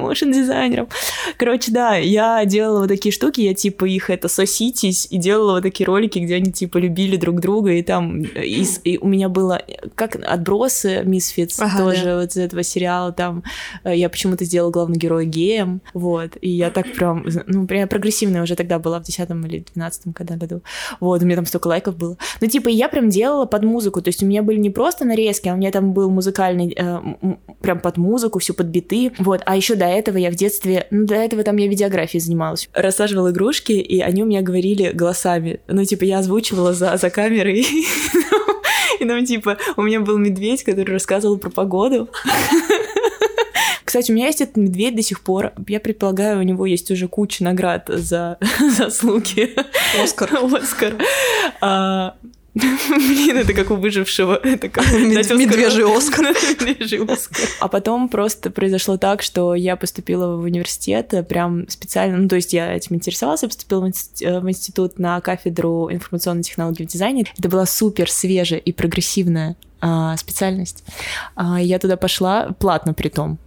моушен-дизайнером. 0.78 0.88
Короче, 1.36 1.72
да, 1.72 1.96
я 1.96 2.44
делала 2.44 2.80
вот 2.80 2.88
такие 2.88 3.12
штуки, 3.12 3.40
я 3.40 3.54
типа 3.54 3.85
их 3.85 4.11
это 4.11 4.28
соситесь, 4.28 5.06
и 5.11 5.18
делала 5.18 5.54
вот 5.54 5.62
такие 5.62 5.87
ролики, 5.87 6.18
где 6.18 6.37
они 6.37 6.52
типа 6.52 6.78
любили 6.78 7.16
друг 7.16 7.40
друга, 7.40 7.73
и 7.73 7.82
там 7.82 8.23
и, 8.23 8.66
и 8.85 8.99
у 8.99 9.08
меня 9.08 9.28
было, 9.28 9.62
как 9.94 10.16
отбросы 10.16 11.02
Мисфитс, 11.04 11.61
ага, 11.61 11.78
тоже 11.78 12.04
да. 12.04 12.20
вот 12.20 12.30
из 12.30 12.37
этого 12.37 12.62
сериала, 12.62 13.12
там 13.12 13.42
э, 13.85 13.97
я 13.97 14.08
почему-то 14.08 14.44
сделала 14.44 14.70
главного 14.70 14.99
героя 14.99 15.25
геем, 15.25 15.80
вот, 15.94 16.32
и 16.40 16.50
я 16.50 16.70
так 16.70 16.92
прям, 16.92 17.26
ну, 17.47 17.66
прям 17.66 17.88
прогрессивная 17.88 18.42
уже 18.42 18.56
тогда 18.56 18.78
была 18.78 19.00
в 19.00 19.04
10 19.04 19.18
или 19.28 19.64
12 19.75 20.06
году, 20.08 20.62
вот, 21.00 21.23
у 21.23 21.25
меня 21.25 21.37
там 21.37 21.47
столько 21.47 21.68
лайков 21.68 21.97
было. 21.97 22.16
Ну, 22.40 22.47
типа, 22.47 22.68
я 22.68 22.88
прям 22.88 23.11
делала 23.11 23.47
под 23.47 23.64
музыку, 23.64 24.02
то 24.02 24.08
есть 24.08 24.23
у 24.23 24.26
меня 24.26 24.42
были 24.42 24.58
не 24.58 24.70
просто 24.70 25.04
нарезки, 25.04 25.49
а 25.49 25.54
у 25.54 25.56
меня 25.56 25.70
там 25.70 25.92
был 25.92 26.11
музыкальный, 26.11 26.75
э, 26.76 26.99
прям 27.61 27.80
под 27.80 27.97
музыку, 27.97 28.38
все 28.38 28.54
под 28.54 28.66
биты, 28.66 29.12
вот. 29.18 29.42
А 29.44 29.56
еще 29.56 29.75
до 29.75 29.87
этого 29.87 30.16
я 30.18 30.30
в 30.30 30.35
детстве, 30.35 30.67
ну, 30.90 31.06
до 31.06 31.14
этого 31.14 31.42
там 31.42 31.56
я 31.56 31.66
видеографией 31.66 32.20
занималась. 32.20 32.68
Рассаживала 32.72 33.30
игрушки, 33.30 33.72
и 33.72 34.00
они 34.00 34.22
у 34.22 34.26
меня 34.26 34.42
говорили 34.42 34.90
голосами. 34.92 35.60
Ну, 35.68 35.84
типа, 35.84 36.04
я 36.04 36.18
озвучивала 36.18 36.72
за, 36.72 36.96
за 36.96 37.10
камерой. 37.10 37.66
И 39.00 39.04
там, 39.04 39.25
типа, 39.25 39.58
у 39.76 39.82
меня 39.82 40.00
был 40.00 40.18
медведь, 40.18 40.64
который 40.64 40.92
рассказывал 40.92 41.38
про 41.38 41.50
погоду. 41.50 42.08
Кстати, 43.84 44.12
у 44.12 44.14
меня 44.14 44.26
есть 44.26 44.42
этот 44.42 44.56
медведь 44.58 44.96
до 44.96 45.02
сих 45.02 45.22
пор. 45.22 45.52
Я 45.66 45.80
предполагаю, 45.80 46.40
у 46.40 46.42
него 46.42 46.66
есть 46.66 46.90
уже 46.90 47.08
куча 47.08 47.42
наград 47.42 47.84
за 47.88 48.38
заслуги. 48.76 49.54
Оскар. 50.02 50.30
Оскар. 50.54 50.94
А, 51.62 52.16
Блин, 52.88 53.36
это 53.36 53.52
как 53.54 53.70
у 53.70 53.76
выжившего. 53.76 54.34
Это 54.42 54.68
как 54.68 54.84
Медвежий 54.92 55.84
Оскар. 55.84 56.26
Медвежий 56.60 57.04
Оскар. 57.04 57.48
А 57.60 57.68
потом 57.68 58.08
просто 58.08 58.50
произошло 58.50 58.96
так, 58.96 59.22
что 59.22 59.54
я 59.54 59.76
поступила 59.76 60.36
в 60.36 60.42
университет 60.42 61.14
прям 61.28 61.68
специально, 61.68 62.18
ну, 62.18 62.28
то 62.28 62.36
есть 62.36 62.52
я 62.52 62.72
этим 62.74 62.96
интересовалась, 62.96 63.42
я 63.42 63.48
поступила 63.48 63.80
в 63.80 63.84
э, 63.86 63.88
институт 63.90 64.98
на 64.98 65.20
кафедру 65.20 65.90
информационной 65.90 66.42
технологии 66.42 66.84
в 66.84 66.88
дизайне. 66.88 67.26
Это 67.38 67.48
была 67.48 67.66
супер 67.66 68.10
свежая 68.10 68.58
и 68.58 68.72
прогрессивная 68.72 69.56
а, 69.80 70.16
специальность. 70.16 70.84
А, 71.34 71.60
я 71.60 71.78
туда 71.78 71.96
пошла 71.96 72.50
платно 72.58 72.94
при 72.94 73.08
том 73.08 73.38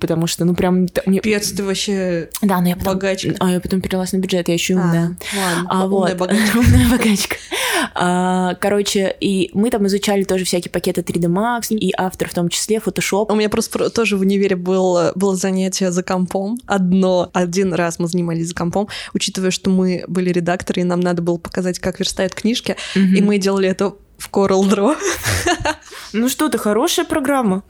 потому 0.00 0.26
что, 0.26 0.44
ну, 0.44 0.54
прям... 0.54 0.86
Мне... 1.06 1.20
Пец, 1.20 1.50
ты 1.52 1.64
вообще 1.64 2.30
да, 2.42 2.60
но 2.60 2.68
я 2.68 2.76
потом... 2.76 2.94
богачка. 2.94 3.34
А 3.40 3.50
я 3.50 3.60
потом 3.60 3.80
перелась 3.80 4.12
на 4.12 4.18
бюджет, 4.18 4.48
я 4.48 4.54
еще 4.54 4.74
умная. 4.74 5.16
А, 5.34 5.36
ладно, 5.36 5.68
А 5.70 5.84
умная 5.86 6.16
вот, 6.16 6.18
богачка. 6.18 6.58
умная 6.58 6.88
богачка. 6.90 7.36
А, 7.94 8.54
Короче, 8.60 9.14
и 9.20 9.50
мы 9.54 9.70
там 9.70 9.86
изучали 9.86 10.24
тоже 10.24 10.44
всякие 10.44 10.70
пакеты 10.70 11.00
3D 11.00 11.28
Max, 11.28 11.74
и 11.74 11.92
автор 11.96 12.28
в 12.28 12.34
том 12.34 12.48
числе, 12.48 12.76
Photoshop. 12.76 13.26
У 13.30 13.34
меня 13.34 13.48
просто 13.48 13.78
про- 13.78 13.90
тоже 13.90 14.16
в 14.16 14.20
универе 14.20 14.56
было, 14.56 15.12
было 15.14 15.34
занятие 15.36 15.90
за 15.90 16.02
компом. 16.02 16.58
Одно, 16.66 17.30
один 17.32 17.72
раз 17.74 17.98
мы 17.98 18.08
занимались 18.08 18.48
за 18.48 18.54
компом, 18.54 18.88
учитывая, 19.14 19.50
что 19.50 19.70
мы 19.70 20.04
были 20.08 20.30
редакторы, 20.30 20.82
и 20.82 20.84
нам 20.84 21.00
надо 21.00 21.22
было 21.22 21.38
показать, 21.38 21.78
как 21.78 21.98
верстают 21.98 22.34
книжки, 22.34 22.76
и 22.94 23.20
мы 23.22 23.38
делали 23.38 23.68
это 23.68 23.94
в 24.18 24.30
Coral 24.30 24.62
Draw. 24.68 24.96
Ну 26.12 26.28
что 26.28 26.48
ты, 26.48 26.58
хорошая 26.58 27.04
программа. 27.04 27.62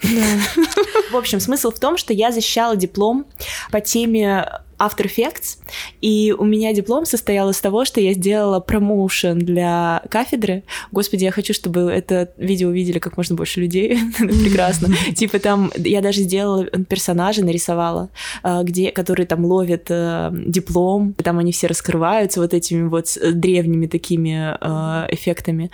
В 1.11 1.17
общем, 1.17 1.41
смысл 1.41 1.71
в 1.71 1.79
том, 1.79 1.97
что 1.97 2.13
я 2.13 2.31
защищала 2.33 2.77
диплом 2.77 3.27
по 3.71 3.81
теме 3.81 4.47
After 4.79 5.07
Effects, 5.07 5.59
и 6.01 6.33
у 6.39 6.45
меня 6.45 6.73
диплом 6.73 7.05
состоял 7.05 7.51
из 7.51 7.61
того, 7.61 7.85
что 7.85 8.01
я 8.01 8.13
сделала 8.13 8.61
промоушен 8.61 9.39
для 9.39 10.03
кафедры. 10.09 10.63
Господи, 10.93 11.25
я 11.25 11.33
хочу, 11.33 11.53
чтобы 11.53 11.91
это 11.91 12.33
видео 12.37 12.69
увидели 12.69 13.01
как 13.01 13.17
можно 13.17 13.35
больше 13.35 13.61
людей. 13.61 13.99
Это 14.19 14.29
прекрасно. 14.45 14.95
Типа 15.17 15.41
там 15.41 15.73
я 15.77 16.01
даже 16.01 16.21
сделала 16.21 16.65
персонажа, 16.67 17.45
нарисовала, 17.45 18.09
э, 18.45 18.61
где, 18.63 18.93
которые 18.93 19.27
там 19.27 19.45
ловят 19.45 19.87
э, 19.89 20.31
диплом, 20.33 21.15
там 21.15 21.39
они 21.39 21.51
все 21.51 21.67
раскрываются 21.67 22.41
вот 22.41 22.55
этими 22.55 22.87
вот 22.87 23.19
древними 23.21 23.87
такими 23.87 24.57
э, 24.61 25.07
эффектами. 25.13 25.71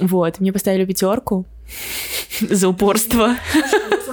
Вот, 0.00 0.40
мне 0.40 0.52
поставили 0.52 0.86
пятерку 0.86 1.44
за 2.40 2.68
упорство. 2.68 3.36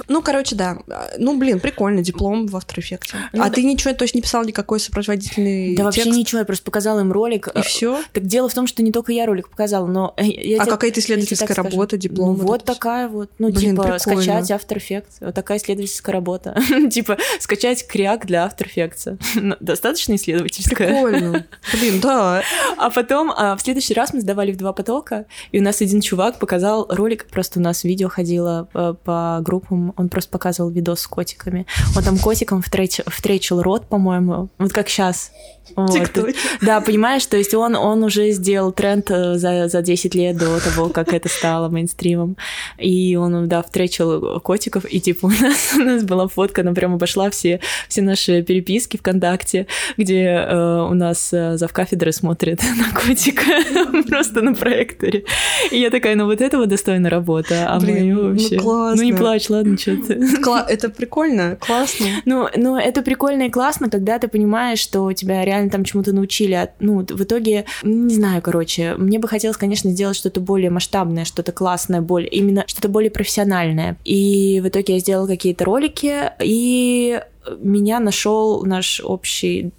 Ну, 0.08 0.22
короче, 0.22 0.54
да. 0.54 0.78
Ну, 1.18 1.38
блин, 1.38 1.60
прикольно, 1.60 2.02
диплом 2.02 2.46
в 2.46 2.54
After 2.56 2.78
Effects. 2.78 3.14
Ну 3.32 3.42
а 3.42 3.48
да. 3.48 3.50
ты 3.50 3.62
ничего, 3.62 3.94
то 3.94 4.04
есть 4.04 4.14
не 4.14 4.20
писал 4.20 4.44
никакой 4.44 4.78
сопроводительный 4.80 5.74
Да 5.76 5.84
вообще 5.84 6.02
текст? 6.04 6.18
ничего, 6.18 6.40
я 6.40 6.44
просто 6.44 6.64
показала 6.64 7.00
им 7.00 7.12
ролик. 7.12 7.48
И 7.54 7.62
все? 7.62 8.02
Так 8.12 8.26
дело 8.26 8.48
в 8.48 8.54
том, 8.54 8.66
что 8.66 8.82
не 8.82 8.92
только 8.92 9.12
я 9.12 9.24
ролик 9.26 9.48
показала, 9.48 9.86
но... 9.86 10.12
э, 10.16 10.24
я 10.24 10.60
А 10.60 10.64
тебе- 10.64 10.72
какая-то 10.72 11.00
исследовательская 11.00 11.46
так 11.48 11.56
скажу. 11.56 11.70
работа, 11.70 11.96
диплом? 11.96 12.28
Ну, 12.30 12.34
вот 12.34 12.46
вот 12.54 12.64
такая 12.64 13.08
вот. 13.08 13.30
Ну, 13.38 13.50
Блин, 13.50 13.70
типа, 13.76 13.82
прикольно. 13.94 13.98
скачать 14.22 14.50
After 14.50 14.76
Effects. 14.76 15.04
Вот 15.20 15.34
такая 15.34 15.58
исследовательская 15.58 16.12
работа. 16.12 16.56
Типа, 16.90 17.16
скачать 17.40 17.86
кряк 17.86 18.26
для 18.26 18.44
After 18.46 18.66
Effects. 18.74 19.18
Ну, 19.44 19.56
Достаточно 19.60 20.14
исследовательская. 20.14 20.88
Прикольно. 20.88 21.46
Блин, 21.72 22.00
да. 22.00 22.42
А 22.76 22.90
потом, 22.90 23.32
а, 23.36 23.56
в 23.56 23.60
следующий 23.62 23.94
раз 23.94 24.12
мы 24.12 24.20
сдавали 24.20 24.52
в 24.52 24.56
два 24.56 24.72
потока, 24.72 25.26
и 25.52 25.58
у 25.58 25.62
нас 25.62 25.80
один 25.80 26.00
чувак 26.00 26.38
показал 26.38 26.86
ролик, 26.88 27.26
просто 27.44 27.60
у 27.60 27.62
нас 27.62 27.84
видео 27.84 28.08
ходило 28.08 28.68
по, 28.72 28.94
по 28.94 29.38
группам, 29.42 29.92
он 29.98 30.08
просто 30.08 30.30
показывал 30.30 30.70
видос 30.70 31.00
с 31.00 31.06
котиками. 31.06 31.66
Он 31.94 32.02
там 32.02 32.16
котиком 32.16 32.62
втречил, 32.62 33.04
втречил 33.06 33.60
рот, 33.60 33.86
по-моему, 33.86 34.48
вот 34.58 34.72
как 34.72 34.88
сейчас. 34.88 35.30
Тиктоке. 35.92 36.34
Да, 36.60 36.80
понимаешь, 36.80 37.24
то 37.26 37.36
есть 37.36 37.54
он, 37.54 37.74
он 37.74 38.04
уже 38.04 38.30
сделал 38.32 38.70
тренд 38.72 39.10
э, 39.10 39.34
за, 39.34 39.68
за 39.68 39.82
10 39.82 40.14
лет 40.14 40.36
до 40.36 40.60
того, 40.60 40.88
как 40.90 41.12
это 41.12 41.28
стало 41.28 41.68
мейнстримом. 41.68 42.36
И 42.78 43.16
он, 43.16 43.48
да, 43.48 43.62
втречил 43.62 44.40
котиков, 44.40 44.84
и 44.90 45.00
типа 45.00 45.26
у 45.26 45.30
нас, 45.30 45.74
у 45.74 45.82
нас 45.82 46.04
была 46.04 46.28
фотка, 46.28 46.60
она 46.60 46.72
прям 46.72 46.94
обошла 46.94 47.30
все, 47.30 47.60
все 47.88 48.02
наши 48.02 48.42
переписки 48.42 48.98
ВКонтакте, 48.98 49.66
где 49.96 50.24
э, 50.24 50.86
у 50.90 50.94
нас 50.94 51.32
э, 51.32 51.56
завкафедры 51.56 52.12
смотрит 52.12 52.62
на 52.76 53.00
котика 53.00 53.42
просто 54.08 54.42
на 54.42 54.54
проекторе. 54.54 55.24
И 55.70 55.78
я 55.78 55.90
такая, 55.90 56.14
ну 56.14 56.26
вот 56.26 56.40
этого 56.40 56.66
достойна 56.66 57.08
работа, 57.34 57.66
а 57.68 57.80
Блин, 57.80 58.14
мы 58.16 58.22
ну 58.22 58.28
вообще... 58.30 58.56
классно. 58.58 59.02
Ну 59.02 59.02
не 59.02 59.12
плачь, 59.12 59.50
ладно, 59.50 59.76
что 59.76 59.96
ты. 59.96 60.14
Кла- 60.42 60.66
Это 60.68 60.88
прикольно, 60.88 61.56
классно. 61.56 62.06
Ну, 62.24 62.48
ну, 62.56 62.76
это 62.76 63.02
прикольно 63.02 63.44
и 63.44 63.50
классно, 63.50 63.90
когда 63.90 64.18
ты 64.18 64.28
понимаешь, 64.28 64.78
что 64.78 65.12
тебя 65.12 65.44
реально 65.44 65.70
там 65.70 65.84
чему-то 65.84 66.12
научили. 66.12 66.52
А, 66.52 66.70
Ну, 66.80 67.00
в 67.08 67.22
итоге, 67.22 67.64
не 67.82 68.14
знаю, 68.14 68.42
короче, 68.42 68.94
мне 68.96 69.18
бы 69.18 69.28
хотелось, 69.28 69.56
конечно, 69.56 69.90
сделать 69.90 70.16
что-то 70.16 70.40
более 70.40 70.70
масштабное, 70.70 71.24
что-то 71.24 71.52
классное, 71.52 72.00
более, 72.00 72.30
именно 72.30 72.64
что-то 72.66 72.88
более 72.88 73.10
профессиональное. 73.10 73.96
И 74.04 74.60
в 74.62 74.68
итоге 74.68 74.94
я 74.94 74.98
сделала 75.00 75.26
какие-то 75.26 75.64
ролики, 75.64 76.30
и 76.40 77.20
меня 77.60 78.00
нашел 78.00 78.64
наш 78.64 79.00
общий 79.00 79.72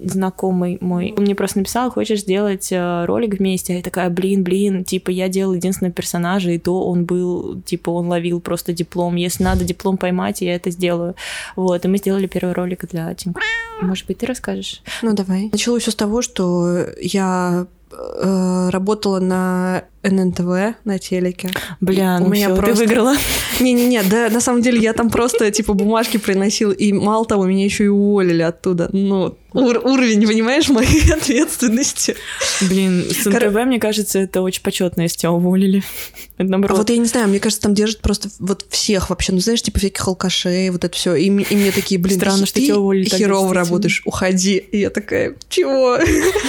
знакомый 0.00 0.78
мой. 0.80 1.12
Он 1.16 1.24
мне 1.24 1.34
просто 1.34 1.58
написал, 1.58 1.90
хочешь 1.90 2.20
сделать 2.20 2.70
э, 2.70 3.04
ролик 3.04 3.38
вместе? 3.38 3.72
А 3.72 3.76
я 3.76 3.82
такая, 3.82 4.10
блин, 4.10 4.44
блин, 4.44 4.84
типа 4.84 5.10
я 5.10 5.28
делала 5.28 5.54
единственного 5.54 5.92
персонажа, 5.92 6.50
и 6.50 6.58
то 6.58 6.86
он 6.86 7.04
был, 7.04 7.60
типа 7.62 7.90
он 7.90 8.08
ловил 8.08 8.40
просто 8.40 8.72
диплом. 8.72 9.16
Если 9.16 9.42
надо 9.42 9.64
диплом 9.64 9.96
поймать, 9.96 10.40
я 10.40 10.54
это 10.54 10.70
сделаю. 10.70 11.16
Вот, 11.56 11.84
и 11.84 11.88
мы 11.88 11.98
сделали 11.98 12.26
первый 12.26 12.52
ролик 12.52 12.86
для 12.88 13.12
Тинька. 13.14 13.40
Может 13.80 14.06
быть, 14.06 14.18
ты 14.18 14.26
расскажешь? 14.26 14.82
Ну, 15.02 15.14
давай. 15.14 15.48
Началось 15.52 15.82
все 15.82 15.90
с 15.90 15.96
того, 15.96 16.22
что 16.22 16.86
я 17.00 17.66
э, 17.90 18.68
работала 18.70 19.20
на 19.20 19.84
ННТВ 20.02 20.76
на 20.84 20.98
телеке. 20.98 21.50
Бля, 21.80 22.18
У 22.20 22.24
ну 22.24 22.30
меня 22.30 22.46
всё, 22.48 22.56
просто- 22.56 22.74
ты 22.74 22.78
выиграла. 22.86 23.14
Не-не-не, 23.60 24.02
да, 24.04 24.28
на 24.30 24.40
самом 24.40 24.62
деле 24.62 24.78
я 24.80 24.92
там 24.92 25.10
просто, 25.10 25.50
типа, 25.50 25.74
бумажки 25.74 26.16
приносила, 26.18 26.72
и 26.72 26.92
мало 26.92 27.24
того, 27.26 27.46
меня 27.46 27.64
еще 27.64 27.84
и 27.84 27.88
уволили 27.88 28.42
оттуда. 28.42 28.88
Ну, 28.92 29.36
ур- 29.52 29.80
уровень, 29.84 30.26
понимаешь, 30.26 30.68
моей 30.68 31.12
ответственности. 31.12 32.14
Блин, 32.60 33.04
с 33.10 33.24
Кор- 33.24 33.46
НТВ, 33.46 33.64
мне 33.66 33.80
кажется, 33.80 34.18
это 34.20 34.42
очень 34.42 34.62
почетно, 34.62 35.02
если 35.02 35.18
тебя 35.18 35.32
уволили. 35.32 35.82
А 36.38 36.44
вот 36.74 36.90
я 36.90 36.98
не 36.98 37.06
знаю, 37.06 37.28
мне 37.28 37.40
кажется, 37.40 37.62
там 37.62 37.72
держат 37.72 38.02
просто 38.02 38.28
вот 38.40 38.66
всех 38.68 39.08
вообще, 39.08 39.32
ну, 39.32 39.38
знаешь, 39.38 39.62
типа 39.62 39.78
всяких 39.78 40.06
алкашей, 40.06 40.68
вот 40.68 40.84
это 40.84 40.94
все. 40.94 41.14
И, 41.14 41.28
и 41.28 41.30
мне 41.30 41.72
такие, 41.72 41.98
блин, 41.98 42.18
Странно, 42.18 42.40
ты, 42.40 42.46
что 42.46 42.60
тебя 42.60 42.76
уволили 42.76 43.08
херово 43.08 43.54
работаешь, 43.54 44.02
уходи. 44.04 44.58
И 44.58 44.80
я 44.80 44.90
такая, 44.90 45.34
чего? 45.48 45.98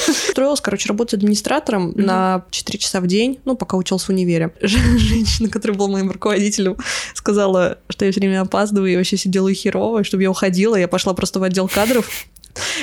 Устроилась, 0.09 0.59
короче, 0.59 0.89
работать 0.89 1.13
администратором 1.13 1.93
на 1.95 2.43
4 2.51 2.77
часа 2.79 2.99
в 2.99 3.07
день, 3.07 3.39
ну, 3.47 3.55
пока 3.55 3.77
училась 3.77 4.03
в 4.03 4.09
универе. 4.09 4.51
Женщина, 4.61 5.49
которая 5.49 5.77
была 5.77 5.89
моим 5.89 6.11
руководителем, 6.11 6.77
сказала, 7.13 7.79
что 7.89 8.05
я 8.05 8.11
все 8.11 8.19
время 8.19 8.41
опаздываю, 8.41 8.93
и 8.93 8.97
вообще 8.97 9.15
все 9.15 9.29
делаю 9.29 9.55
херово, 9.55 10.03
чтобы 10.03 10.23
я 10.23 10.31
уходила. 10.31 10.75
Я 10.75 10.87
пошла 10.87 11.13
просто 11.13 11.39
в 11.39 11.43
отдел 11.43 11.67
кадров 11.67 12.27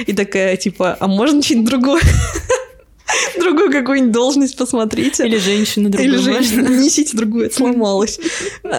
и 0.06 0.12
такая, 0.12 0.56
типа, 0.56 0.96
а 0.98 1.06
можно 1.06 1.42
что-нибудь 1.42 1.70
другое? 1.70 2.02
Другую 3.38 3.70
какую-нибудь 3.70 4.12
должность 4.12 4.56
посмотрите. 4.56 5.26
Или 5.26 5.36
женщину 5.36 5.90
другую. 5.90 6.14
Или 6.14 6.18
женщина, 6.18 6.68
несите 6.68 7.16
другую, 7.16 7.46
это 7.46 7.54
сломалось. 7.54 8.18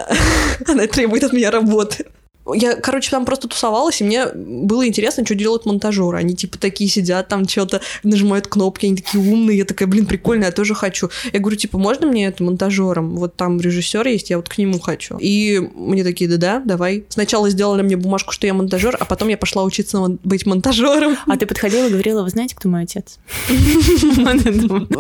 Она 0.68 0.88
требует 0.88 1.24
от 1.24 1.34
меня 1.34 1.52
работы. 1.52 2.06
Я, 2.54 2.76
короче, 2.76 3.10
там 3.10 3.26
просто 3.26 3.48
тусовалась, 3.48 4.02
и 4.02 4.04
мне 4.04 4.28
было 4.34 4.88
интересно, 4.88 5.26
что 5.26 5.34
делают 5.36 5.66
монтажеры. 5.66 6.18
Они 6.18 6.36
типа 6.36 6.58
такие 6.60 6.90
сидят, 6.90 7.28
там 7.28 7.48
что-то 7.48 7.82
нажимают 8.04 8.48
кнопки, 8.48 8.86
они 8.86 8.98
такие 8.98 9.24
умные. 9.24 9.60
Я 9.60 9.66
такая, 9.66 9.88
блин, 9.88 10.06
прикольно, 10.06 10.46
я 10.46 10.52
тоже 10.52 10.76
хочу. 10.76 11.10
Я 11.34 11.40
говорю, 11.40 11.58
типа, 11.58 11.78
можно 11.78 12.06
мне 12.06 12.28
это 12.28 12.44
монтажером? 12.44 13.16
Вот 13.16 13.36
там 13.36 13.60
режиссер 13.60 14.08
есть, 14.08 14.30
я 14.30 14.38
вот 14.38 14.50
к 14.50 14.58
нему 14.58 14.80
хочу. 14.80 15.18
И 15.20 15.60
мне 15.76 16.04
такие, 16.04 16.30
да-да, 16.30 16.62
давай. 16.64 17.06
Сначала 17.10 17.50
сделали 17.50 17.82
мне 17.82 17.98
бумажку, 17.98 18.32
что 18.32 18.46
я 18.46 18.54
монтажер, 18.54 18.96
а 19.00 19.06
потом 19.06 19.30
я 19.30 19.38
пошла 19.38 19.64
учиться 19.64 20.06
быть 20.24 20.46
монтажером. 20.46 21.18
А 21.28 21.38
ты 21.38 21.46
подходила 21.46 21.88
и 21.88 21.90
говорила, 21.90 22.24
вы 22.24 22.30
знаете, 22.30 22.56
кто 22.56 22.70
мой 22.70 22.84
отец? 22.84 23.18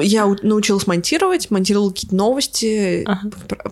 Я 0.01 0.25
научилась 0.41 0.87
монтировать, 0.87 1.51
монтировала 1.51 1.91
какие-то 1.91 2.15
новости, 2.15 3.07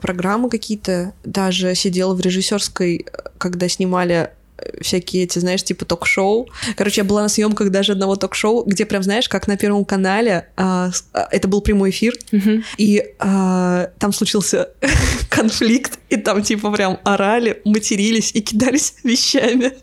программы 0.01 0.49
какие-то. 0.49 1.13
Даже 1.23 1.73
сидела 1.75 2.13
в 2.13 2.21
режиссерской, 2.21 3.05
когда 3.43 3.67
снимали 3.67 4.29
э, 4.57 4.81
всякие 4.81 5.23
эти, 5.23 5.39
знаешь, 5.39 5.63
типа 5.63 5.85
ток-шоу. 5.85 6.47
Короче, 6.77 7.01
я 7.01 7.05
была 7.05 7.21
на 7.21 7.29
съемках 7.29 7.69
даже 7.69 7.91
одного 7.91 8.15
ток-шоу, 8.15 8.63
где 8.65 8.85
прям, 8.85 9.03
знаешь, 9.03 9.27
как 9.29 9.47
на 9.47 9.57
Первом 9.57 9.83
канале, 9.85 10.47
а, 10.55 10.89
а, 11.13 11.27
это 11.31 11.47
был 11.47 11.61
прямой 11.61 11.89
эфир, 11.89 12.13
Мгм. 12.31 12.63
и 12.77 13.03
а, 13.19 13.89
там 13.99 14.13
случился 14.13 14.69
конфликт, 15.29 15.99
и 16.09 16.17
там 16.17 16.41
типа 16.43 16.71
прям 16.71 16.99
орали, 17.03 17.61
матерились 17.65 18.31
и 18.33 18.41
кидались 18.41 18.95
вещами. 19.03 19.73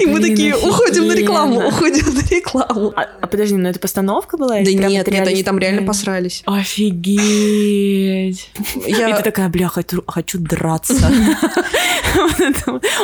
И 0.00 0.06
мы 0.06 0.20
такие, 0.20 0.56
уходим 0.56 1.06
на 1.08 1.12
рекламу, 1.12 1.66
уходим 1.68 2.14
на 2.14 2.20
рекламу. 2.34 2.92
А 2.96 3.06
а 3.20 3.26
подожди, 3.28 3.56
ну 3.56 3.68
это 3.68 3.78
постановка 3.80 4.36
была? 4.36 4.54
Да 4.54 4.60
нет, 4.72 5.06
нет, 5.10 5.26
они 5.26 5.42
там 5.42 5.58
реально 5.58 5.82
посрались. 5.82 6.42
Офигеть. 6.46 8.50
И 8.86 8.90
Я- 8.92 9.16
ты 9.16 9.22
такая, 9.22 9.48
бля, 9.48 9.68
хочу, 9.68 10.38
драться. 10.38 10.94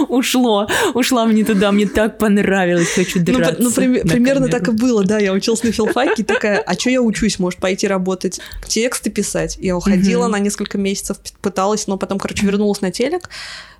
Ушло, 0.09 0.69
ушла 0.95 1.26
мне 1.26 1.45
туда, 1.45 1.73
мне 1.73 1.87
так 1.87 2.19
понравилось, 2.19 2.93
хочу 2.95 3.19
Ну, 3.19 3.25
драться. 3.25 3.62
ну, 3.62 3.71
примерно 3.71 4.49
так 4.49 4.69
и 4.69 4.71
было, 4.71 5.05
да. 5.05 5.19
Я 5.19 5.33
училась 5.33 5.62
на 5.62 5.73
филфаке 5.73 6.25
такая, 6.25 6.59
а 6.59 6.75
что 6.75 6.91
я 6.91 7.02
учусь? 7.02 7.38
Может, 7.38 7.61
пойти 7.61 7.87
работать, 7.88 8.41
тексты 8.67 9.11
писать? 9.11 9.59
Я 9.61 9.76
уходила 9.76 10.29
на 10.29 10.38
несколько 10.38 10.79
месяцев, 10.79 11.19
пыталась, 11.41 11.87
но 11.87 11.99
потом, 11.99 12.19
короче, 12.19 12.47
вернулась 12.47 12.81
на 12.81 12.91
телек. 12.91 13.29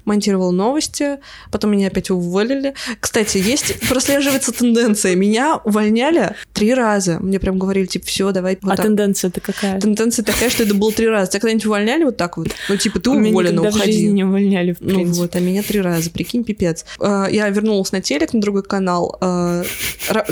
Монтировала 0.05 0.51
новости, 0.51 1.19
потом 1.51 1.73
меня 1.73 1.89
опять 1.89 2.11
уволили. 2.11 2.75
Кстати, 3.01 3.39
есть, 3.39 3.81
прослеживается 3.89 4.53
тенденция. 4.53 5.15
Меня 5.15 5.61
увольняли 5.65 6.35
три 6.53 6.75
раза. 6.75 7.19
Мне 7.21 7.39
прям 7.39 7.59
говорили, 7.59 7.87
типа, 7.87 8.07
все, 8.07 8.33
давай. 8.33 8.59
Вот 8.63 8.73
а 8.73 8.77
так. 8.77 8.87
тенденция-то 8.87 9.41
какая? 9.41 9.81
Тенденция 9.81 10.25
такая, 10.25 10.51
что 10.51 10.63
это 10.63 10.75
было 10.75 10.93
три 10.93 11.09
раза. 11.09 11.31
Тебя 11.31 11.41
когда-нибудь 11.41 11.67
увольняли 11.67 12.05
вот 12.05 12.17
так 12.17 12.37
вот? 12.37 12.49
Ну, 12.69 12.77
типа, 12.77 13.01
ты 13.01 13.11
уволена, 13.11 13.63
уходи. 13.63 13.93
жизни 13.93 14.09
не 14.09 14.25
увольняли, 14.25 14.73
в 14.73 14.81
ну 14.81 14.95
принципе. 14.95 15.17
Ну 15.17 15.23
вот, 15.23 15.37
а 15.37 15.41
меня 15.41 15.63
три 15.63 15.81
раза, 15.81 16.11
прикинь, 16.11 16.45
пипец. 16.45 16.85
А, 16.99 17.27
я 17.31 17.49
вернулась 17.49 17.93
на 17.93 18.01
телек, 18.01 18.33
на 18.33 18.41
другой 18.41 18.63
канал, 18.63 19.17
а, 19.21 19.63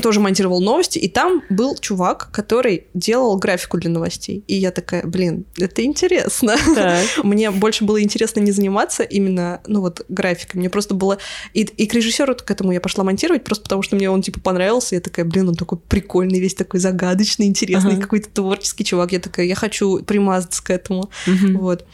тоже 0.03 0.21
монтировал 0.21 0.61
новости, 0.61 0.99
и 0.99 1.09
там 1.09 1.43
был 1.51 1.77
чувак, 1.77 2.31
который 2.33 2.87
делал 2.95 3.37
графику 3.37 3.79
для 3.79 3.91
новостей. 3.91 4.45
И 4.47 4.57
я 4.57 4.71
такая, 4.71 5.05
блин, 5.05 5.45
это 5.59 5.85
интересно. 5.85 6.57
Мне 7.23 7.51
больше 7.51 7.85
было 7.85 8.03
интересно 8.03 8.41
не 8.41 8.53
заниматься 8.53 9.03
именно, 9.03 9.60
ну 9.67 9.81
вот, 9.81 10.05
графикой. 10.09 10.59
Мне 10.59 10.71
просто 10.71 10.95
было... 10.95 11.19
И, 11.55 11.63
и 11.63 11.87
к 11.87 11.95
режиссеру 11.95 12.35
к 12.35 12.51
этому 12.51 12.73
я 12.73 12.81
пошла 12.81 13.05
монтировать, 13.05 13.45
просто 13.45 13.65
потому 13.65 13.83
что 13.83 13.97
мне 13.97 14.11
он, 14.11 14.23
типа, 14.23 14.41
понравился. 14.41 14.95
Я 14.95 15.01
такая, 15.01 15.25
блин, 15.25 15.49
он 15.49 15.55
такой 15.55 15.79
прикольный, 15.79 16.41
весь 16.41 16.55
такой 16.55 16.81
загадочный, 16.81 17.47
интересный, 17.47 17.93
ага. 17.93 18.03
какой-то 18.03 18.29
творческий 18.31 18.85
чувак. 18.85 19.13
Я 19.13 19.21
такая, 19.21 19.47
я 19.47 19.55
хочу 19.55 20.03
примазаться 20.03 20.63
к 20.63 20.71
этому. 20.71 21.11
Угу. 21.27 21.59
Вот. 21.59 21.85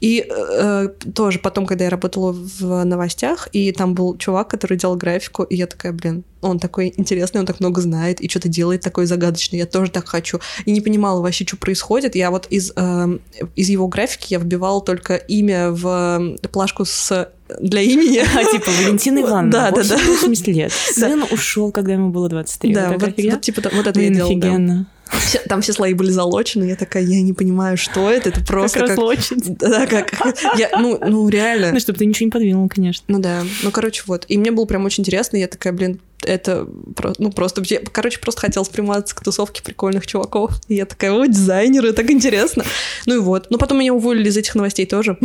И 0.00 0.26
э, 0.28 0.88
тоже 1.14 1.38
потом, 1.38 1.66
когда 1.66 1.84
я 1.84 1.90
работала 1.90 2.32
в 2.32 2.84
новостях, 2.84 3.48
и 3.52 3.72
там 3.72 3.94
был 3.94 4.16
чувак, 4.16 4.48
который 4.48 4.76
делал 4.76 4.96
графику, 4.96 5.42
и 5.42 5.56
я 5.56 5.66
такая, 5.66 5.92
блин, 5.92 6.24
он 6.44 6.58
такой 6.58 6.92
интересный, 6.96 7.40
он 7.40 7.46
так 7.46 7.60
много 7.60 7.80
знает 7.80 8.20
и 8.20 8.28
что-то 8.28 8.48
делает 8.48 8.82
такое 8.82 9.06
загадочное, 9.06 9.60
я 9.60 9.66
тоже 9.66 9.90
так 9.90 10.08
хочу. 10.08 10.40
И 10.64 10.70
не 10.70 10.80
понимала 10.80 11.20
вообще, 11.20 11.44
что 11.46 11.56
происходит. 11.56 12.14
Я 12.14 12.30
вот 12.30 12.46
из, 12.50 12.72
э, 12.76 13.18
из 13.56 13.68
его 13.68 13.88
графики 13.88 14.32
я 14.32 14.38
вбивала 14.38 14.80
только 14.80 15.16
имя 15.16 15.70
в 15.70 16.36
плашку 16.52 16.84
с 16.84 17.28
для 17.60 17.82
имени. 17.82 18.18
А, 18.18 18.44
типа 18.50 18.70
Валентина 18.70 19.18
Ивановна, 19.22 19.52
да, 19.52 19.70
да, 19.70 19.82
да. 19.82 19.96
80 19.96 20.46
лет. 20.48 20.72
Сын 20.94 21.24
ушел, 21.30 21.72
когда 21.72 21.92
ему 21.92 22.10
было 22.10 22.28
23. 22.28 22.74
Да, 22.74 22.92
вот, 22.92 23.02
вот, 23.02 23.14
вот, 23.16 23.40
типа, 23.40 23.62
вот 23.72 23.86
это 23.86 23.98
Блин, 23.98 24.12
я 24.12 24.16
делала. 24.16 24.32
Офигенно. 24.32 24.78
Да. 24.78 25.18
Все, 25.18 25.38
там 25.40 25.60
все 25.60 25.72
слои 25.72 25.92
были 25.92 26.10
залочены, 26.10 26.64
я 26.64 26.76
такая, 26.76 27.02
я 27.04 27.20
не 27.20 27.34
понимаю, 27.34 27.76
что 27.76 28.10
это, 28.10 28.30
это 28.30 28.42
просто 28.42 28.80
как... 28.80 28.88
Разлочить. 28.90 29.58
Да, 29.58 29.86
как... 29.86 30.12
Я, 30.56 30.70
ну, 30.78 30.98
ну, 31.06 31.28
реально. 31.28 31.72
Ну, 31.72 31.80
чтобы 31.80 31.98
ты 31.98 32.06
ничего 32.06 32.26
не 32.26 32.30
подвинул, 32.30 32.68
конечно. 32.68 33.04
Ну 33.08 33.18
да, 33.18 33.42
ну, 33.62 33.70
короче, 33.70 34.02
вот. 34.06 34.24
И 34.28 34.38
мне 34.38 34.50
было 34.50 34.64
прям 34.64 34.84
очень 34.84 35.02
интересно, 35.02 35.36
я 35.36 35.46
такая, 35.46 35.72
блин, 35.72 36.00
это, 36.24 36.66
ну, 37.18 37.30
просто, 37.30 37.62
короче, 37.92 38.18
просто 38.18 38.40
хотелось 38.40 38.68
примазаться 38.68 39.14
к 39.14 39.22
тусовке 39.22 39.62
прикольных 39.62 40.06
чуваков. 40.06 40.52
И 40.68 40.74
я 40.74 40.86
такая, 40.86 41.12
о, 41.12 41.26
дизайнеры, 41.26 41.92
так 41.92 42.10
интересно. 42.10 42.64
Ну 43.06 43.16
и 43.16 43.18
вот. 43.18 43.46
Ну, 43.50 43.58
потом 43.58 43.78
меня 43.78 43.94
уволили 43.94 44.28
из 44.28 44.36
этих 44.36 44.54
новостей 44.54 44.86
тоже. 44.86 45.16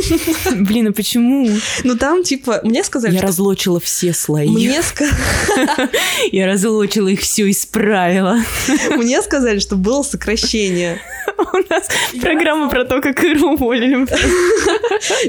Блин, 0.54 0.88
а 0.88 0.92
почему? 0.92 1.48
Ну, 1.84 1.96
там, 1.96 2.22
типа, 2.22 2.60
мне 2.64 2.84
сказали, 2.84 3.14
Я 3.14 3.22
разлочила 3.22 3.80
все 3.80 4.12
слои. 4.12 4.48
Мне 4.48 4.82
сказали... 4.82 5.14
Я 6.32 6.46
разлочила 6.46 7.08
их 7.08 7.20
все, 7.20 7.50
исправила. 7.50 8.38
Мне 8.96 9.22
сказали, 9.22 9.58
что 9.58 9.76
было 9.76 10.02
сокращение. 10.02 11.00
У 11.36 11.56
нас 11.68 11.88
программа 12.20 12.68
про 12.68 12.84
то, 12.84 13.00
как 13.00 13.22
Иру 13.24 13.52
уволили. 13.52 14.06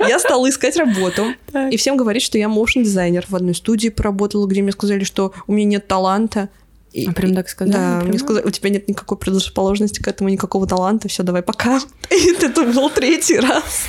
Я 0.08 0.20
стала 0.20 0.50
искать 0.50 0.78
работу. 0.78 1.34
И 1.72 1.78
всем 1.78 1.98
говорить, 1.98 2.24
что 2.24 2.38
я 2.38 2.48
моушен 2.48 2.84
дизайнер. 2.84 3.26
В 3.28 3.36
одной 3.36 3.56
студии 3.56 3.90
поработала, 3.90 4.46
где 4.46 4.62
мне 4.62 4.72
сказали, 4.72 5.04
что 5.04 5.15
у 5.48 5.54
меня 5.54 5.66
нет 5.66 5.88
таланта. 5.88 6.50
И, 6.92 7.08
а 7.08 7.12
прям 7.12 7.36
так 7.36 7.50
сказали? 7.50 7.74
Да, 7.74 7.98
прям? 8.00 8.10
мне 8.10 8.20
сказали, 8.20 8.46
у 8.46 8.50
тебя 8.52 8.70
нет 8.70 8.88
никакой 8.88 9.18
предрасположенности 9.18 10.02
к 10.02 10.08
этому, 10.08 10.30
никакого 10.30 10.66
таланта, 10.66 11.10
все, 11.10 11.24
давай 11.24 11.42
пока. 11.42 11.80
И 12.10 12.32
это 12.32 12.64
был 12.64 12.90
третий 12.90 13.38
раз. 13.40 13.88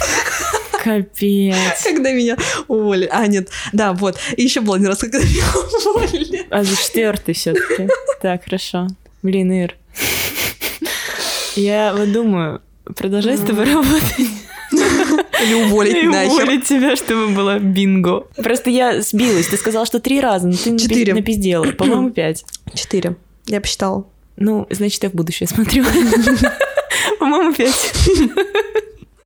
Капец. 0.83 1.83
Когда 1.85 2.13
меня 2.13 2.37
уволили. 2.69 3.09
А, 3.13 3.27
нет, 3.27 3.49
да, 3.73 3.93
вот. 3.93 4.19
И 4.37 4.43
еще 4.43 4.61
был 4.61 4.75
один 4.75 4.89
раз, 4.89 4.99
когда 4.99 5.19
меня 5.19 5.45
уволили. 5.87 6.47
А 6.51 6.65
за 6.65 6.77
четвертый 6.77 7.35
все-таки. 7.35 7.89
Так, 8.21 8.45
хорошо. 8.45 8.89
Блин, 9.23 9.53
Ир. 9.53 9.77
Я 11.55 11.95
вот 11.97 12.13
думаю, 12.13 12.61
продолжать 12.95 13.41
с 13.41 13.43
тобой 13.43 13.65
работать. 13.73 14.46
Или 15.43 15.55
уволить 15.55 15.95
Или 15.95 16.07
нахер. 16.07 16.31
уволить 16.33 16.65
тебя, 16.65 16.97
чтобы 16.97 17.29
было 17.29 17.59
бинго. 17.59 18.27
Просто 18.37 18.71
я 18.71 19.01
сбилась. 19.01 19.47
Ты 19.49 19.57
сказала, 19.57 19.87
что 19.87 20.01
три 20.01 20.21
раза, 20.21 20.47
но 20.49 20.55
ты 20.55 20.79
Четыре. 20.79 21.15
напиздела. 21.15 21.65
По-моему, 21.79 22.11
пять. 22.11 22.45
Четыре. 22.75 23.17
Я 23.47 23.61
посчитала. 23.61 24.07
Ну, 24.37 24.67
значит, 24.71 25.03
я 25.03 25.11
в 25.11 25.15
будущее 25.15 25.47
смотрю. 25.49 25.85
По-моему, 27.19 27.53
пять. 27.55 27.93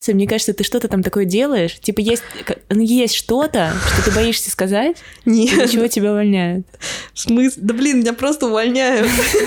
Мне 0.09 0.26
кажется, 0.26 0.55
ты 0.55 0.64
что-то 0.64 0.88
там 0.88 1.02
такое 1.02 1.25
делаешь. 1.25 1.79
Типа 1.81 2.00
есть, 2.00 2.23
ну, 2.69 2.81
есть 2.81 3.14
что-то, 3.14 3.73
что 3.93 4.05
ты 4.07 4.11
боишься 4.11 4.50
сказать, 4.50 4.97
Нет. 5.25 5.52
из 5.67 5.71
чего 5.71 5.87
тебя 5.87 6.11
увольняют. 6.12 6.67
В 7.14 7.21
смысле? 7.21 7.62
Да 7.62 7.75
блин, 7.75 8.00
меня 8.00 8.12
просто 8.12 8.47
увольняют. 8.47 9.07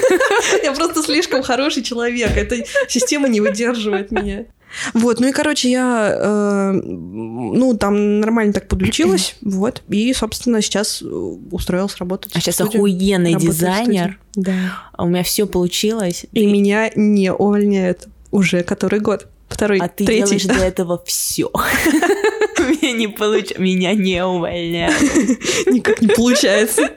Я 0.64 0.72
просто 0.72 1.02
слишком 1.04 1.44
хороший 1.44 1.84
человек. 1.84 2.38
Эта 2.38 2.64
система 2.88 3.28
не 3.28 3.42
выдерживает 3.42 4.12
меня. 4.12 4.46
Вот, 4.94 5.20
ну 5.20 5.28
и, 5.28 5.32
короче, 5.32 5.70
я, 5.70 6.18
э, 6.20 6.72
ну, 6.72 7.78
там 7.78 8.20
нормально 8.20 8.54
так 8.54 8.68
подучилась, 8.68 9.36
вот, 9.42 9.82
и, 9.90 10.14
собственно, 10.14 10.62
сейчас 10.62 11.02
устроилась 11.02 11.98
работать. 11.98 12.32
А 12.36 12.40
сейчас 12.40 12.62
охуенный 12.62 13.36
дизайнер. 13.36 14.20
Да. 14.36 14.54
А 14.94 15.04
у 15.04 15.08
меня 15.08 15.24
все 15.24 15.46
получилось. 15.46 16.26
И, 16.32 16.42
и 16.42 16.46
меня 16.46 16.92
не 16.96 17.32
увольняют 17.32 18.08
уже 18.32 18.64
который 18.64 19.00
год. 19.00 19.28
Второй, 19.48 19.78
а 19.78 19.88
ты 19.88 20.06
третий. 20.06 20.24
делаешь 20.24 20.44
для 20.44 20.68
этого 20.68 21.02
все. 21.06 21.52
Меня 22.60 22.94
не 22.94 23.08
получается, 23.08 23.62
меня 23.62 23.94
не 23.94 24.26
увольняют. 24.26 24.96
Никак 25.68 26.02
не 26.02 26.08
получается. 26.08 26.90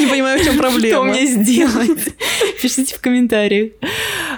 Не 0.00 0.06
понимаю, 0.06 0.40
в 0.40 0.44
чем 0.44 0.56
проблема. 0.56 0.88
Что 0.88 1.02
мне 1.04 1.26
сделать? 1.26 2.14
Пишите 2.62 2.94
в 2.94 3.00
комментариях. 3.00 3.72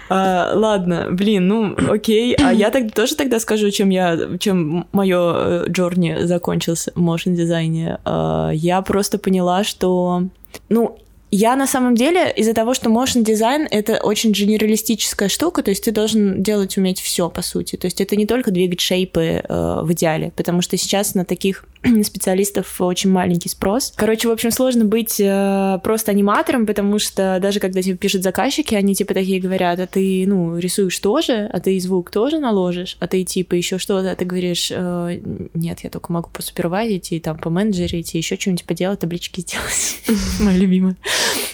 А, 0.08 0.52
ладно, 0.54 1.08
блин, 1.10 1.48
ну 1.48 1.76
окей. 1.90 2.34
А 2.34 2.52
я 2.52 2.70
тогда 2.70 2.90
тоже 2.90 3.16
тогда 3.16 3.40
скажу, 3.40 3.70
чем 3.70 3.90
я, 3.90 4.18
чем 4.38 4.86
мое 4.92 5.66
джорни 5.66 6.24
закончился 6.24 6.92
в 6.94 7.00
моушен 7.00 7.34
дизайне. 7.34 7.98
А, 8.04 8.50
я 8.50 8.82
просто 8.82 9.18
поняла, 9.18 9.64
что 9.64 10.22
ну, 10.68 10.98
я 11.30 11.56
на 11.56 11.66
самом 11.66 11.96
деле 11.96 12.32
из-за 12.36 12.54
того, 12.54 12.72
что 12.72 12.88
motion 12.88 13.22
дизайн 13.22 13.66
это 13.70 13.98
очень 14.02 14.32
генералистическая 14.32 15.28
штука, 15.28 15.62
то 15.62 15.70
есть 15.70 15.84
ты 15.84 15.90
должен 15.90 16.42
делать 16.42 16.76
уметь 16.78 17.00
все 17.00 17.28
по 17.28 17.42
сути. 17.42 17.76
То 17.76 17.86
есть 17.86 18.00
это 18.00 18.16
не 18.16 18.26
только 18.26 18.52
двигать 18.52 18.80
шейпы 18.80 19.42
э, 19.42 19.80
в 19.82 19.92
идеале, 19.92 20.32
потому 20.36 20.62
что 20.62 20.76
сейчас 20.76 21.14
на 21.14 21.24
таких 21.24 21.64
специалистов 22.04 22.80
очень 22.80 23.10
маленький 23.10 23.48
спрос. 23.48 23.92
Короче, 23.96 24.28
в 24.28 24.32
общем, 24.32 24.50
сложно 24.50 24.84
быть 24.84 25.20
э, 25.20 25.78
просто 25.82 26.12
аниматором, 26.12 26.66
потому 26.66 26.98
что 26.98 27.38
даже 27.40 27.60
когда 27.60 27.82
тебе 27.82 27.96
пишут 27.96 28.22
заказчики, 28.22 28.74
они 28.74 28.94
типа 28.94 29.14
такие 29.14 29.40
говорят, 29.40 29.80
а 29.80 29.86
ты, 29.86 30.24
ну, 30.26 30.56
рисуешь 30.58 30.98
тоже, 30.98 31.48
а 31.52 31.60
ты 31.60 31.76
и 31.76 31.80
звук 31.80 32.10
тоже 32.10 32.38
наложишь, 32.38 32.96
а 33.00 33.06
ты 33.06 33.24
типа 33.24 33.54
еще 33.54 33.78
что-то, 33.78 34.10
а 34.10 34.16
ты 34.16 34.24
говоришь, 34.24 34.68
э, 34.70 35.20
нет, 35.54 35.80
я 35.82 35.90
только 35.90 36.12
могу 36.12 36.30
посупервайзить 36.30 37.12
и 37.12 37.20
там 37.20 37.38
поменеджерить 37.38 38.14
и 38.14 38.18
еще 38.18 38.36
что-нибудь 38.36 38.64
поделать, 38.64 39.00
таблички 39.00 39.40
сделать. 39.42 40.00
Моя 40.40 40.58
любимая. 40.58 40.96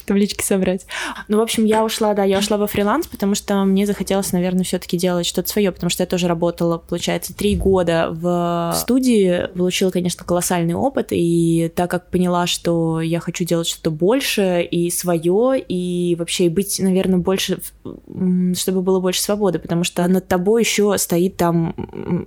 таблички 0.06 0.42
собрать. 0.42 0.86
Ну, 1.28 1.38
в 1.38 1.40
общем, 1.40 1.64
я 1.64 1.84
ушла, 1.84 2.14
да, 2.14 2.24
я 2.24 2.38
ушла 2.38 2.56
во 2.56 2.66
фриланс, 2.66 3.06
потому 3.06 3.34
что 3.34 3.64
мне 3.64 3.86
захотелось, 3.86 4.32
наверное, 4.32 4.64
все-таки 4.64 4.96
делать 4.96 5.26
что-то 5.26 5.48
свое, 5.48 5.72
потому 5.72 5.90
что 5.90 6.02
я 6.02 6.06
тоже 6.06 6.28
работала, 6.28 6.78
получается, 6.78 7.34
три 7.34 7.56
года 7.56 8.08
в 8.10 8.74
студии, 8.76 9.48
получила, 9.54 9.90
конечно, 9.90 10.21
колоссальный 10.24 10.74
опыт, 10.74 11.08
и 11.10 11.70
так 11.74 11.90
как 11.90 12.10
поняла, 12.10 12.46
что 12.46 13.00
я 13.00 13.20
хочу 13.20 13.44
делать 13.44 13.66
что-то 13.66 13.90
больше 13.90 14.62
и 14.62 14.90
свое, 14.90 15.58
и 15.58 16.16
вообще 16.16 16.48
быть, 16.48 16.80
наверное, 16.80 17.18
больше, 17.18 17.58
чтобы 17.82 18.82
было 18.82 19.00
больше 19.00 19.22
свободы, 19.22 19.58
потому 19.58 19.84
что 19.84 20.06
над 20.06 20.28
тобой 20.28 20.62
еще 20.62 20.96
стоит 20.98 21.36
там 21.36 21.74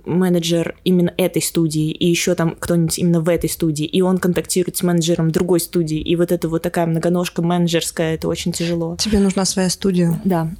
менеджер 0.04 0.76
именно 0.84 1.12
этой 1.16 1.42
студии, 1.42 1.90
и 1.90 2.08
еще 2.08 2.34
там 2.34 2.56
кто-нибудь 2.58 2.98
именно 2.98 3.20
в 3.20 3.28
этой 3.28 3.50
студии, 3.50 3.86
и 3.86 4.00
он 4.00 4.18
контактирует 4.18 4.76
с 4.76 4.82
менеджером 4.82 5.30
другой 5.30 5.60
студии, 5.60 5.98
и 5.98 6.16
вот 6.16 6.32
это 6.32 6.48
вот 6.48 6.62
такая 6.62 6.86
многоножка 6.86 7.42
менеджерская, 7.42 8.14
это 8.14 8.28
очень 8.28 8.52
тяжело. 8.52 8.96
Тебе 8.96 9.18
нужна 9.18 9.44
своя 9.44 9.70
студия. 9.70 10.20
Да. 10.24 10.50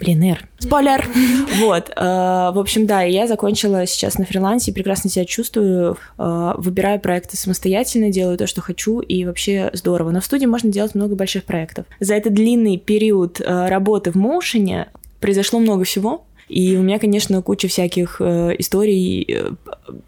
Блин, 0.00 0.22
Эр. 0.22 0.48
Спойлер! 0.58 1.06
Вот. 1.60 1.90
Э, 1.90 2.50
в 2.52 2.58
общем, 2.58 2.86
да, 2.86 3.02
я 3.02 3.26
закончила 3.26 3.86
сейчас 3.86 4.18
на 4.18 4.24
фрилансе, 4.24 4.72
прекрасно 4.72 5.08
себя 5.08 5.24
чувствую, 5.24 5.96
э, 6.18 6.52
выбираю 6.56 7.00
проекты 7.00 7.36
самостоятельно, 7.36 8.10
делаю 8.10 8.36
то, 8.36 8.46
что 8.46 8.60
хочу, 8.60 9.00
и 9.00 9.24
вообще 9.24 9.70
здорово. 9.72 10.10
Но 10.10 10.20
в 10.20 10.24
студии 10.24 10.46
можно 10.46 10.70
делать 10.70 10.94
много 10.94 11.14
больших 11.14 11.44
проектов. 11.44 11.86
За 12.00 12.14
этот 12.14 12.34
длинный 12.34 12.76
период 12.76 13.40
э, 13.40 13.68
работы 13.68 14.10
в 14.10 14.16
моушене 14.16 14.88
произошло 15.20 15.60
много 15.60 15.84
всего, 15.84 16.24
и 16.48 16.76
у 16.76 16.82
меня, 16.82 16.98
конечно, 16.98 17.40
куча 17.40 17.68
всяких 17.68 18.16
э, 18.20 18.54
историй. 18.58 19.46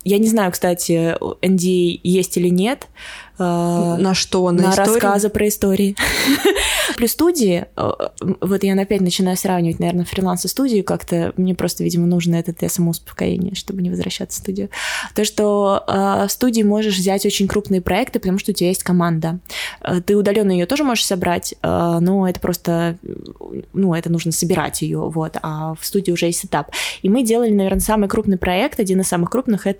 Я 0.04 0.18
не 0.18 0.28
знаю, 0.28 0.52
кстати, 0.52 1.16
NDA 1.42 2.00
есть 2.02 2.36
или 2.36 2.48
нет, 2.48 2.86
на 3.38 4.14
что? 4.14 4.50
На, 4.50 4.70
на 4.70 4.76
рассказы 4.76 5.28
про 5.28 5.48
истории. 5.48 5.94
Плюс 6.96 7.12
студии, 7.12 7.66
э, 7.76 7.90
вот 8.40 8.64
я 8.64 8.80
опять 8.80 9.02
начинаю 9.02 9.36
сравнивать, 9.36 9.78
наверное, 9.78 10.06
фриланс 10.06 10.44
и 10.46 10.48
студию 10.48 10.84
как-то, 10.84 11.34
мне 11.36 11.54
просто, 11.54 11.84
видимо, 11.84 12.06
нужно 12.06 12.36
это 12.36 12.54
для 12.54 12.70
самоуспокоения, 12.70 13.54
чтобы 13.54 13.82
не 13.82 13.90
возвращаться 13.90 14.38
в 14.38 14.42
студию. 14.42 14.70
То, 15.14 15.24
что 15.24 15.84
э, 15.86 16.26
в 16.26 16.30
студии 16.30 16.62
можешь 16.62 16.96
взять 16.96 17.26
очень 17.26 17.48
крупные 17.48 17.82
проекты, 17.82 18.18
потому 18.18 18.38
что 18.38 18.52
у 18.52 18.54
тебя 18.54 18.68
есть 18.68 18.82
команда. 18.82 19.40
Э, 19.82 20.00
ты 20.00 20.16
удаленно 20.16 20.52
ее 20.52 20.64
тоже 20.64 20.84
можешь 20.84 21.04
собрать, 21.04 21.54
но 21.62 22.28
это 22.28 22.40
просто, 22.40 22.96
ну, 23.72 23.94
это 23.94 24.10
нужно 24.10 24.32
собирать 24.32 24.82
ее, 24.82 25.10
вот, 25.10 25.36
а 25.42 25.74
в 25.74 25.84
студии 25.84 26.12
уже 26.12 26.26
есть 26.26 26.44
этап. 26.44 26.70
И 27.02 27.08
мы 27.08 27.22
делали, 27.22 27.50
наверное, 27.50 27.80
самый 27.80 28.08
крупный 28.08 28.38
проект, 28.38 28.80
один 28.80 29.00
из 29.00 29.08
самых 29.08 29.30
крупных, 29.30 29.66
это 29.66 29.75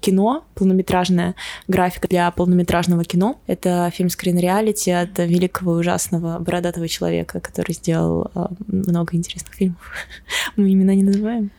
кино, 0.00 0.44
полнометражная 0.54 1.34
графика 1.68 2.08
для 2.08 2.30
полнометражного 2.30 3.04
кино. 3.04 3.38
Это 3.46 3.90
фильм 3.94 4.10
«Скрин 4.10 4.38
реалити» 4.38 4.90
от 4.90 5.18
великого 5.18 5.76
и 5.76 5.80
ужасного 5.80 6.38
бородатого 6.38 6.88
человека, 6.88 7.40
который 7.40 7.72
сделал 7.72 8.30
а, 8.34 8.50
много 8.66 9.16
интересных 9.16 9.54
фильмов. 9.54 9.92
Мы 10.56 10.72
имена 10.72 10.94
не 10.94 11.02
называем. 11.02 11.50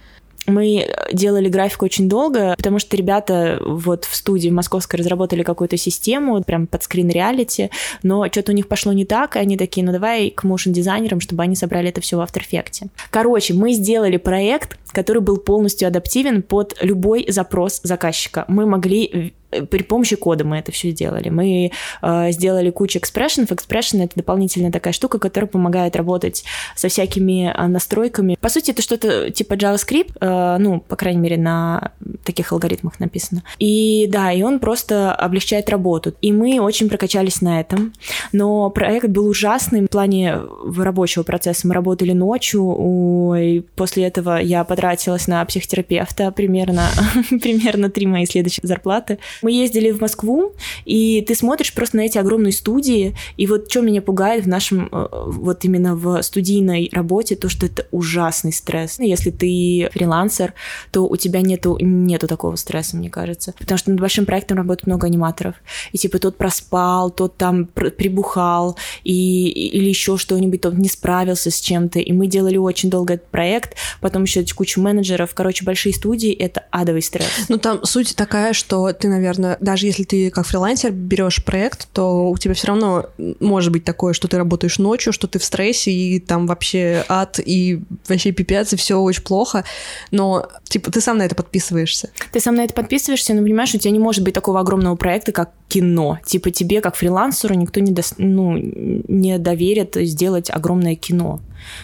Мы 0.47 0.89
делали 1.11 1.49
графику 1.49 1.85
очень 1.85 2.09
долго, 2.09 2.55
потому 2.57 2.79
что 2.79 2.95
ребята 2.97 3.59
вот 3.61 4.05
в 4.05 4.15
студии 4.15 4.49
в 4.49 4.53
московской 4.53 4.99
разработали 4.99 5.43
какую-то 5.43 5.77
систему, 5.77 6.41
прям 6.43 6.67
под 6.67 6.83
скрин 6.83 7.09
реалити, 7.09 7.69
но 8.03 8.25
что-то 8.27 8.51
у 8.53 8.55
них 8.55 8.67
пошло 8.67 8.93
не 8.93 9.05
так, 9.05 9.35
и 9.35 9.39
они 9.39 9.57
такие, 9.57 9.85
ну 9.85 9.91
давай 9.91 10.29
к 10.29 10.43
моушен 10.43 10.73
дизайнерам, 10.73 11.19
чтобы 11.19 11.43
они 11.43 11.55
собрали 11.55 11.89
это 11.89 12.01
все 12.01 12.17
в 12.17 12.21
After 12.21 12.41
Effects. 12.41 12.87
Короче, 13.09 13.53
мы 13.53 13.73
сделали 13.73 14.17
проект, 14.17 14.77
который 14.91 15.21
был 15.21 15.37
полностью 15.37 15.87
адаптивен 15.87 16.41
под 16.41 16.77
любой 16.81 17.25
запрос 17.29 17.81
заказчика. 17.83 18.45
Мы 18.47 18.65
могли 18.65 19.33
Э, 19.46 19.46
при 19.49 19.83
помощи 19.83 20.15
кода 20.15 20.43
мы 20.43 20.57
это 20.57 20.71
все 20.71 20.91
сделали. 20.91 21.29
Мы 21.29 21.71
э, 22.01 22.31
сделали 22.31 22.69
кучу 22.69 22.99
экспрессионов. 22.99 23.51
Expression— 23.51 24.03
это 24.03 24.15
дополнительная 24.15 24.71
такая 24.71 24.93
штука, 24.93 25.19
которая 25.19 25.47
помогает 25.47 25.95
работать 25.95 26.43
со 26.75 26.89
всякими 26.89 27.53
э, 27.55 27.67
настройками. 27.67 28.37
По 28.39 28.49
сути, 28.49 28.71
это 28.71 28.81
что-то 28.81 29.31
типа 29.31 29.53
JavaScript, 29.53 30.13
э, 30.19 30.57
ну, 30.59 30.81
по 30.81 30.95
крайней 30.95 31.21
мере, 31.21 31.37
на 31.37 31.91
таких 32.23 32.51
алгоритмах 32.51 32.99
написано. 32.99 33.43
И 33.59 34.07
да, 34.09 34.31
и 34.31 34.41
он 34.41 34.59
просто 34.59 35.13
облегчает 35.13 35.69
работу. 35.69 36.13
И 36.21 36.31
мы 36.31 36.59
очень 36.59 36.89
прокачались 36.89 37.41
на 37.41 37.61
этом. 37.61 37.93
Но 38.31 38.69
проект 38.69 39.07
был 39.07 39.27
ужасный 39.27 39.81
в 39.81 39.87
плане 39.87 40.39
рабочего 40.77 41.23
процесса. 41.23 41.67
Мы 41.67 41.73
работали 41.73 42.11
ночью, 42.11 43.35
и 43.37 43.61
после 43.75 44.05
этого 44.05 44.37
я 44.37 44.63
потратилась 44.63 45.27
на 45.27 45.43
психотерапевта 45.45 46.31
примерно, 46.31 46.87
примерно 47.29 47.89
три 47.89 48.07
мои 48.07 48.25
следующие 48.25 48.61
зарплаты. 48.63 49.19
Мы 49.41 49.51
ездили 49.51 49.91
в 49.91 50.01
Москву, 50.01 50.53
и 50.85 51.21
ты 51.21 51.35
смотришь 51.35 51.73
просто 51.73 51.97
на 51.97 52.01
эти 52.01 52.17
огромные 52.17 52.53
студии, 52.53 53.15
и 53.37 53.47
вот 53.47 53.69
что 53.69 53.81
меня 53.81 54.01
пугает 54.01 54.45
в 54.45 54.47
нашем, 54.47 54.89
э, 54.91 55.07
вот 55.27 55.65
именно 55.65 55.95
в 55.95 56.21
студийной 56.21 56.89
работе, 56.91 57.35
то, 57.35 57.49
что 57.49 57.65
это 57.65 57.87
ужасный 57.91 58.53
стресс. 58.53 58.99
Если 58.99 59.31
ты 59.31 59.89
фрилансер, 59.93 60.53
то 60.91 61.07
у 61.07 61.15
тебя 61.15 61.41
нету, 61.41 61.77
нету 61.79 62.27
такого 62.27 62.55
стресса, 62.55 62.97
мне 62.97 63.09
кажется. 63.09 63.53
Потому 63.57 63.77
что 63.77 63.91
над 63.91 63.99
большим 63.99 64.25
проектом 64.25 64.57
работает 64.57 64.87
много 64.87 65.07
аниматоров. 65.07 65.55
И 65.91 65.97
типа 65.97 66.19
тот 66.19 66.37
проспал, 66.37 67.11
тот 67.11 67.37
там 67.37 67.65
прибухал, 67.65 68.77
и, 69.03 69.49
или 69.49 69.89
еще 69.89 70.17
что-нибудь, 70.17 70.61
тот 70.61 70.73
не 70.73 70.89
справился 70.89 71.51
с 71.51 71.59
чем-то. 71.59 71.99
И 71.99 72.11
мы 72.11 72.27
делали 72.27 72.57
очень 72.57 72.89
долго 72.89 73.15
этот 73.15 73.27
проект, 73.27 73.75
потом 74.01 74.23
еще 74.23 74.43
кучу 74.55 74.81
менеджеров. 74.81 75.31
Короче, 75.33 75.65
большие 75.65 75.93
студии— 75.93 76.31
это 76.33 76.65
адовый 76.71 77.01
стресс. 77.01 77.27
Ну 77.49 77.57
там 77.57 77.83
суть 77.83 78.15
такая, 78.15 78.53
что 78.53 78.91
ты, 78.93 79.07
наверное, 79.07 79.26
наверное, 79.27 79.57
даже 79.59 79.85
если 79.85 80.03
ты 80.03 80.29
как 80.29 80.45
фрилансер 80.45 80.91
берешь 80.91 81.43
проект, 81.43 81.87
то 81.91 82.29
у 82.29 82.37
тебя 82.37 82.53
все 82.53 82.67
равно 82.67 83.07
может 83.39 83.71
быть 83.71 83.83
такое, 83.83 84.13
что 84.13 84.27
ты 84.27 84.37
работаешь 84.37 84.79
ночью, 84.79 85.13
что 85.13 85.27
ты 85.27 85.39
в 85.39 85.43
стрессе, 85.43 85.91
и 85.91 86.19
там 86.19 86.47
вообще 86.47 87.03
ад, 87.07 87.39
и 87.43 87.81
вообще 88.07 88.31
пипец, 88.31 88.73
и 88.73 88.75
все 88.75 88.95
очень 88.95 89.23
плохо. 89.23 89.63
Но, 90.11 90.47
типа, 90.63 90.91
ты 90.91 91.01
сам 91.01 91.17
на 91.17 91.23
это 91.23 91.35
подписываешься. 91.35 92.09
Ты 92.31 92.39
сам 92.39 92.55
на 92.55 92.63
это 92.63 92.73
подписываешься, 92.73 93.33
но 93.33 93.41
понимаешь, 93.41 93.73
у 93.75 93.77
тебя 93.77 93.91
не 93.91 93.99
может 93.99 94.23
быть 94.23 94.33
такого 94.33 94.59
огромного 94.59 94.95
проекта, 94.95 95.31
как 95.31 95.51
кино. 95.67 96.19
Типа 96.25 96.51
тебе, 96.51 96.81
как 96.81 96.95
фрилансеру, 96.95 97.55
никто 97.55 97.79
не, 97.79 97.91
до... 97.91 98.01
ну, 98.17 98.55
не 98.57 99.37
доверит 99.37 99.95
сделать 99.95 100.49
огромное 100.49 100.95
кино. 100.95 101.41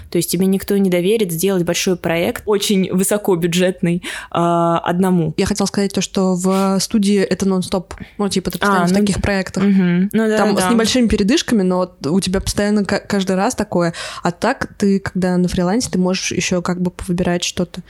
То 0.10 0.18
есть 0.18 0.30
тебе 0.30 0.46
никто 0.46 0.78
не 0.78 0.90
доверит 0.90 1.32
сделать 1.32 1.64
большой 1.64 1.96
проект, 1.96 2.44
очень 2.46 2.92
высокобюджетный, 2.92 4.04
э, 4.32 4.32
одному. 4.32 5.34
Я 5.38 5.46
хотела 5.46 5.68
сказать 5.68 5.94
то, 5.94 6.02
что 6.02 6.36
в 6.36 6.80
студии 6.80 7.20
это 7.20 7.48
нон-стоп. 7.48 7.94
Ну, 8.18 8.30
типа, 8.30 8.52
ты 8.52 8.60
постоянно 8.60 8.86
а, 8.86 8.88
в 8.88 8.92
ну, 8.92 9.00
таких 9.00 9.22
проектах. 9.22 9.64
Угу. 9.64 10.10
Ну, 10.12 10.28
да, 10.28 10.38
Там 10.38 10.56
да. 10.56 10.68
с 10.68 10.72
небольшими 10.72 11.08
передышками, 11.08 11.62
но 11.62 11.96
у 12.06 12.20
тебя 12.20 12.42
постоянно 12.42 12.86
каждый 12.86 13.36
раз 13.36 13.56
такое. 13.56 13.94
А 14.22 14.32
так 14.32 14.70
ты, 14.78 15.00
когда 15.00 15.38
на 15.38 15.48
фрилансе, 15.48 15.90
ты 15.90 15.98
можешь 15.98 16.32
еще 16.32 16.62
как 16.62 16.82
бы 16.82 16.92
выбирать 17.08 17.44
что-то. 17.44 17.82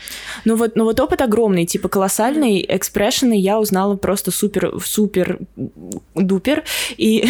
Ну 0.45 0.55
вот, 0.55 0.75
ну 0.75 0.85
вот 0.85 0.99
опыт 0.99 1.21
огромный, 1.21 1.65
типа 1.65 1.89
колоссальный, 1.89 2.65
экспрессионный 2.67 3.39
я 3.39 3.59
узнала 3.59 3.95
просто 3.95 4.31
супер, 4.31 4.73
супер 4.83 5.39
дупер. 6.15 6.63
И 6.97 7.29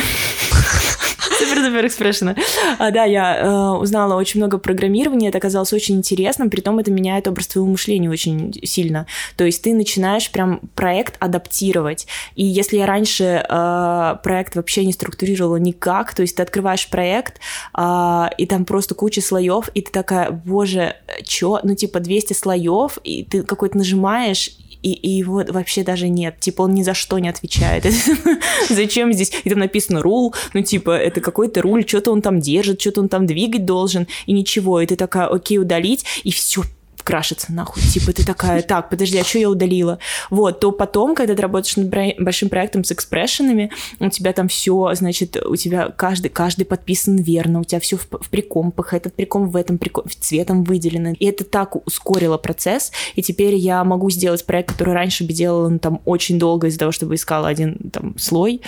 Супер-дупер 1.44 1.86
экспрессивно. 1.88 2.36
А, 2.80 2.92
да, 2.92 3.04
я 3.04 3.38
э, 3.38 3.70
узнала 3.78 4.16
очень 4.16 4.40
много 4.40 4.58
программирования, 4.58 5.30
это 5.30 5.38
оказалось 5.38 5.74
очень 5.74 5.96
интересным, 5.96 6.50
при 6.50 6.62
том 6.62 6.80
это 6.80 6.92
меняет 6.92 7.28
образ 7.28 7.48
твоего 7.48 7.70
мышления 7.70 8.10
очень 8.10 8.54
сильно. 8.64 9.08
То 9.36 9.44
есть 9.44 9.62
ты 9.62 9.74
начинаешь 9.74 10.32
прям 10.32 10.62
проект 10.76 11.16
адаптировать. 11.20 12.08
И 12.36 12.46
если 12.46 12.78
я 12.78 12.86
раньше 12.86 13.46
э, 13.48 14.16
проект 14.24 14.56
вообще 14.56 14.86
не 14.86 14.94
структурировала 14.94 15.58
никак, 15.58 16.14
то 16.14 16.22
есть 16.22 16.36
ты 16.36 16.44
открываешь 16.44 16.90
проект, 16.90 17.40
э, 17.78 18.26
и 18.38 18.46
там 18.46 18.66
просто 18.66 18.96
куча 18.96 19.22
слоев, 19.22 19.70
и 19.74 19.82
ты 19.82 19.92
такая, 19.92 20.32
боже, 20.32 20.96
чё? 21.24 21.60
Ну, 21.64 21.76
типа 21.76 22.00
200 22.00 22.34
слоев, 22.34 22.98
и 23.04 23.24
ты 23.24 23.44
какой-то 23.44 23.78
нажимаешь, 23.78 24.52
и, 24.84 24.92
и 24.92 25.10
его 25.10 25.44
вообще 25.48 25.84
даже 25.84 26.10
нет. 26.10 26.40
Типа 26.40 26.64
он 26.64 26.74
ни 26.74 26.84
за 26.84 26.94
что 26.94 27.18
не 27.18 27.30
отвечает. 27.30 27.86
Зачем 28.70 29.14
здесь? 29.14 29.32
И 29.44 29.50
там 29.50 29.60
написано 29.60 30.02
рул, 30.02 30.36
ну 30.54 30.62
типа 30.62 30.92
это 30.92 31.22
какой-то 31.22 31.62
руль, 31.62 31.88
что-то 31.88 32.12
он 32.12 32.22
там 32.22 32.40
держит, 32.40 32.82
что-то 32.82 33.02
он 33.02 33.10
там 33.10 33.26
двигать 33.26 33.66
должен, 33.66 34.08
и 34.26 34.34
ничего. 34.34 34.82
И 34.82 34.86
ты 34.86 34.96
такая, 34.96 35.28
окей, 35.28 35.58
удалить, 35.58 36.06
и 36.24 36.32
все, 36.32 36.64
крашится 37.04 37.52
нахуй. 37.52 37.82
Типа 37.84 38.14
ты 38.14 38.26
такая, 38.26 38.62
так, 38.62 38.90
подожди, 38.90 39.18
а 39.18 39.24
что 39.24 39.40
я 39.40 39.50
удалила? 39.50 40.00
Вот, 40.30 40.60
то 40.60 40.72
потом, 40.72 41.16
когда 41.16 41.36
ты 41.36 41.42
работаешь 41.42 41.76
над 41.78 41.90
большим 42.20 42.50
проектом 42.50 42.84
с 42.84 42.92
экспрессионами, 42.92 43.72
у 44.00 44.10
тебя 44.10 44.34
там 44.34 44.48
все, 44.48 44.94
значит, 44.96 45.38
у 45.38 45.56
тебя 45.56 45.90
каждый, 45.90 46.30
каждый 46.30 46.66
подписан 46.66 47.18
верно, 47.18 47.60
у 47.60 47.64
тебя 47.64 47.80
все 47.80 47.98
в, 47.98 48.08
в 48.10 48.30
прикомпах, 48.30 48.94
этот 48.94 49.14
приком 49.14 49.50
в 49.50 49.56
этом 49.56 49.78
приком, 49.78 50.06
цветом 50.20 50.64
выделено. 50.64 51.14
И 51.20 51.26
это 51.26 51.44
так 51.44 51.76
ускорило 51.86 52.38
процесс, 52.38 52.92
и 53.16 53.22
теперь 53.22 53.56
я 53.56 53.84
могу 53.84 54.10
сделать 54.10 54.46
проект, 54.46 54.72
который 54.72 54.94
раньше 54.94 55.24
бы 55.24 55.34
делала 55.34 55.70
ну, 55.70 55.80
там 55.80 56.02
очень 56.06 56.40
долго 56.40 56.68
из-за 56.68 56.80
того, 56.80 56.92
чтобы 56.92 57.16
искала 57.16 57.48
один 57.48 57.92
там 57.92 58.18
слой, 58.18 58.62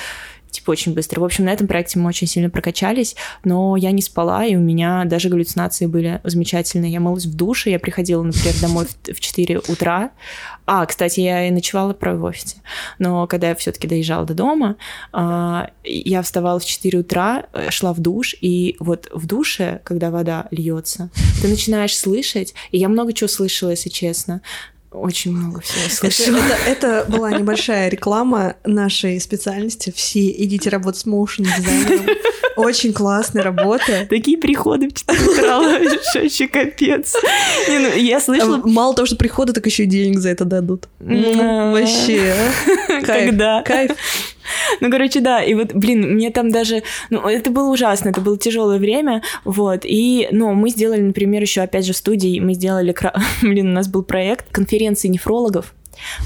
типа 0.56 0.72
очень 0.72 0.94
быстро. 0.94 1.22
В 1.22 1.24
общем, 1.24 1.46
на 1.46 1.50
этом 1.50 1.68
проекте 1.68 2.00
мы 2.00 2.10
очень 2.10 2.28
сильно 2.28 2.50
прокачались, 2.50 3.16
но 3.44 3.76
я 3.76 3.92
не 3.92 4.02
спала, 4.02 4.46
и 4.46 4.56
у 4.56 4.60
меня 4.60 5.04
даже 5.06 5.30
галлюцинации 5.30 5.86
были 5.86 6.22
замечательные. 6.24 6.92
Я 6.92 7.00
мылась 7.00 7.26
в 7.26 7.36
душе, 7.36 7.72
я 7.72 7.80
приходила, 7.80 8.24
например, 8.24 8.54
домой 8.62 8.88
в 9.04 9.20
4 9.20 9.60
утра. 9.68 10.12
А, 10.66 10.86
кстати, 10.86 11.20
я 11.20 11.48
и 11.48 11.52
ночевала 11.52 11.94
в 11.94 12.24
офисе. 12.24 12.58
Но 12.98 13.28
когда 13.28 13.50
я 13.50 13.56
все-таки 13.56 13.88
доезжала 13.88 14.26
до 14.26 14.34
дома, 14.34 14.78
а, 15.12 15.70
я 15.84 16.22
вставала 16.22 16.60
в 16.60 16.66
4 16.66 17.00
утра, 17.00 17.46
э, 17.54 17.70
шла 17.70 17.94
в 17.94 18.00
душ, 18.00 18.36
и 18.42 18.76
вот 18.80 19.10
в 19.14 19.28
душе, 19.28 19.82
когда 19.84 20.10
вода 20.10 20.48
льется, 20.52 21.10
ты 21.42 21.48
начинаешь 21.48 21.96
слышать, 21.96 22.54
и 22.72 22.78
я 22.78 22.90
много 22.90 23.14
чего 23.14 23.28
слышала, 23.28 23.72
если 23.72 23.90
честно, 23.90 24.42
очень 24.96 25.32
много 25.32 25.62
всего 25.62 25.90
слышала. 25.90 26.38
Это, 26.38 26.56
это, 26.68 26.88
это 26.88 27.12
была 27.12 27.32
небольшая 27.32 27.90
реклама 27.90 28.56
нашей 28.64 29.20
специальности. 29.20 29.94
Все 29.96 30.30
идите 30.32 30.70
работать 30.70 31.02
с 31.02 31.06
моушен 31.06 31.46
дизайнером. 31.46 32.06
Очень 32.56 32.94
классная 32.94 33.44
работа. 33.44 34.08
Такие 34.10 34.38
приходы 34.38 34.90
в 34.90 34.94
4 34.94 35.26
утра, 35.28 35.60
вообще 36.16 36.48
капец. 36.48 37.14
Не, 37.68 37.80
ну, 37.80 37.96
я 37.96 38.20
слышала... 38.20 38.62
Мало 38.64 38.96
того, 38.96 39.06
что 39.06 39.18
приходы, 39.18 39.52
так 39.54 39.66
еще 39.66 39.84
и 39.84 39.88
денег 39.88 40.20
за 40.20 40.30
это 40.30 40.46
дадут. 40.46 40.88
Вообще. 41.00 42.34
А? 42.34 43.02
Когда? 43.06 43.62
Кайф. 43.64 43.92
Ну, 44.82 44.92
короче, 44.92 45.22
да, 45.22 45.42
и 45.42 45.54
вот, 45.54 45.74
блин, 45.74 46.16
мне 46.16 46.30
там 46.32 46.52
даже, 46.52 46.84
ну, 47.10 47.28
это 47.28 47.50
было 47.50 47.72
ужасно, 47.72 48.10
это 48.10 48.22
было 48.22 48.38
тяжелое 48.38 48.80
время, 48.80 49.22
вот, 49.44 49.82
и, 49.84 50.28
ну, 50.32 50.54
мы 50.54 50.70
сделали, 50.70 51.02
например, 51.02 51.42
еще, 51.42 51.62
опять 51.62 51.86
же, 51.86 51.94
в 51.94 51.98
студии, 51.98 52.40
мы 52.40 52.54
сделали, 52.54 52.96
блин, 53.42 53.70
у 53.70 53.74
нас 53.74 53.88
был 53.88 54.04
проект 54.04 54.52
конференции 54.52 55.08
нефрологов, 55.08 55.74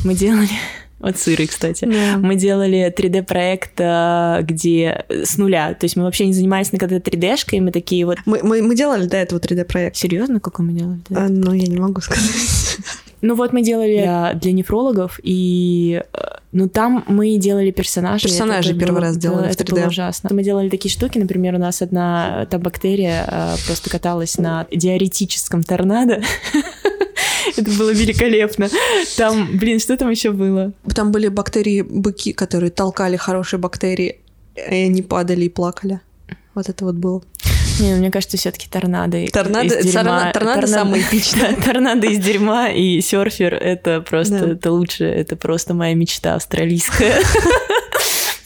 мы 0.04 0.14
делали 0.16 0.50
от 1.00 1.18
сыры, 1.18 1.48
кстати. 1.48 1.86
Yeah. 1.86 2.18
Мы 2.18 2.36
делали 2.36 2.94
3D-проект, 2.96 3.74
э, 3.78 4.40
где 4.42 5.06
с 5.10 5.38
нуля. 5.38 5.74
То 5.74 5.86
есть 5.86 5.96
мы 5.96 6.04
вообще 6.04 6.26
не 6.26 6.34
занимались 6.34 6.74
никогда 6.74 6.98
3D-шкой, 6.98 7.62
мы 7.62 7.72
такие 7.72 8.06
вот... 8.06 8.18
Мы, 8.26 8.42
мы, 8.44 8.62
мы 8.62 8.76
делали 8.76 9.06
до 9.06 9.18
этого 9.18 9.40
3D-проект. 9.40 9.96
Серьезно, 9.96 10.40
какой 10.40 10.66
мы 10.66 10.74
делали? 10.74 11.00
А, 11.12 11.28
ну, 11.30 11.54
я 11.54 11.68
не 11.68 11.78
могу 11.78 12.02
сказать. 12.02 12.78
Ну 13.22 13.36
вот 13.36 13.54
мы 13.54 13.62
делали 13.62 13.98
для, 13.98 14.34
для 14.34 14.52
нефрологов, 14.52 15.20
и 15.24 16.02
э, 16.14 16.20
ну 16.52 16.70
там 16.70 17.04
мы 17.08 17.38
делали 17.38 17.72
персонажей. 17.72 18.30
Персонажи 18.30 18.74
первый 18.74 18.96
было, 18.96 19.02
раз 19.02 19.18
делали 19.18 19.50
Это 19.50 19.64
3D. 19.64 19.76
было 19.76 19.88
ужасно. 19.88 20.30
Мы 20.32 20.44
делали 20.44 20.70
такие 20.70 20.92
штуки, 20.92 21.20
например, 21.20 21.56
у 21.56 21.58
нас 21.58 21.82
одна 21.82 22.48
та 22.50 22.58
бактерия 22.58 23.26
э, 23.28 23.56
просто 23.66 23.90
каталась 23.90 24.38
на 24.38 24.68
диаретическом 24.72 25.64
торнадо. 25.64 26.22
Это 27.58 27.72
было 27.72 27.92
великолепно. 27.92 28.70
Там, 29.18 29.58
блин, 29.58 29.80
что 29.80 29.98
там 29.98 30.10
еще 30.10 30.32
было? 30.32 30.72
Там 30.96 31.12
были 31.12 31.28
бактерии-быки, 31.28 32.34
которые 32.34 32.70
толкали 32.70 33.18
хорошие 33.18 33.60
бактерии, 33.60 34.20
и 34.56 34.76
они 34.76 35.02
падали 35.02 35.46
и 35.46 35.50
плакали. 35.50 36.00
Вот 36.56 36.70
это 36.70 36.86
вот 36.86 36.96
было. 36.96 37.24
Не, 37.80 37.94
ну, 37.94 37.98
мне 37.98 38.12
кажется, 38.12 38.38
все-таки 38.38 38.68
торнадо. 38.70 39.18
Торнадо, 39.32 39.80
из 39.80 39.86
дерьма. 39.86 40.32
торнадо, 40.32 40.32
торнадо 40.34 40.68
самое 40.68 41.04
эпичное. 41.10 41.56
Торнадо 41.56 42.08
из 42.08 42.20
дерьма 42.20 42.70
и 42.70 43.02
серфер 43.02 43.54
это 43.56 44.02
просто 44.02 44.40
да. 44.40 44.52
это 44.54 44.72
лучше, 44.72 45.06
это 45.06 45.36
просто 45.36 45.74
моя 45.74 45.96
мечта 45.96 46.36
австралийская. 46.36 47.22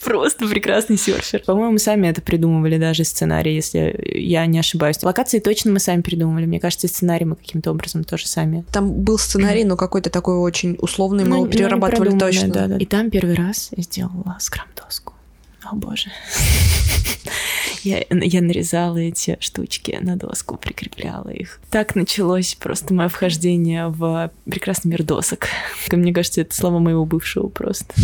Просто 0.04 0.46
прекрасный 0.46 0.98
серфер. 0.98 1.40
По-моему, 1.46 1.72
мы 1.72 1.78
сами 1.78 2.08
это 2.08 2.20
придумывали, 2.20 2.76
даже 2.76 3.04
сценарий, 3.04 3.54
если 3.54 3.98
я 4.14 4.44
не 4.44 4.58
ошибаюсь. 4.58 5.02
Локации 5.02 5.38
точно 5.38 5.72
мы 5.72 5.78
сами 5.78 6.02
придумывали. 6.02 6.44
Мне 6.44 6.60
кажется, 6.60 6.88
сценарий 6.88 7.24
мы 7.24 7.36
каким-то 7.36 7.70
образом 7.70 8.04
тоже 8.04 8.28
сами. 8.28 8.64
Там 8.70 8.92
был 8.92 9.18
сценарий, 9.18 9.64
но 9.64 9.76
какой-то 9.76 10.10
такой 10.10 10.36
очень 10.36 10.76
условный, 10.78 11.24
мы 11.24 11.30
ну, 11.30 11.36
его 11.36 11.46
перерабатывали 11.46 12.10
ну, 12.10 12.18
точно. 12.18 12.48
Да, 12.48 12.66
да. 12.66 12.76
И 12.76 12.84
там 12.84 13.10
первый 13.10 13.34
раз 13.34 13.70
я 13.74 13.82
сделала 13.82 14.36
скрам-доску. 14.40 15.14
О 15.62 15.74
боже. 15.74 16.10
Я, 17.84 18.02
я 18.10 18.40
нарезала 18.40 18.96
эти 18.96 19.36
штучки 19.40 19.98
на 20.00 20.16
доску, 20.16 20.56
прикрепляла 20.56 21.28
их. 21.28 21.60
Так 21.70 21.94
началось 21.94 22.54
просто 22.54 22.94
мое 22.94 23.08
вхождение 23.08 23.88
в 23.88 24.30
прекрасный 24.46 24.90
мир 24.90 25.02
досок. 25.02 25.48
Мне 25.92 26.12
кажется, 26.14 26.40
это 26.40 26.54
слова 26.54 26.78
моего 26.78 27.04
бывшего 27.04 27.48
просто. 27.48 27.94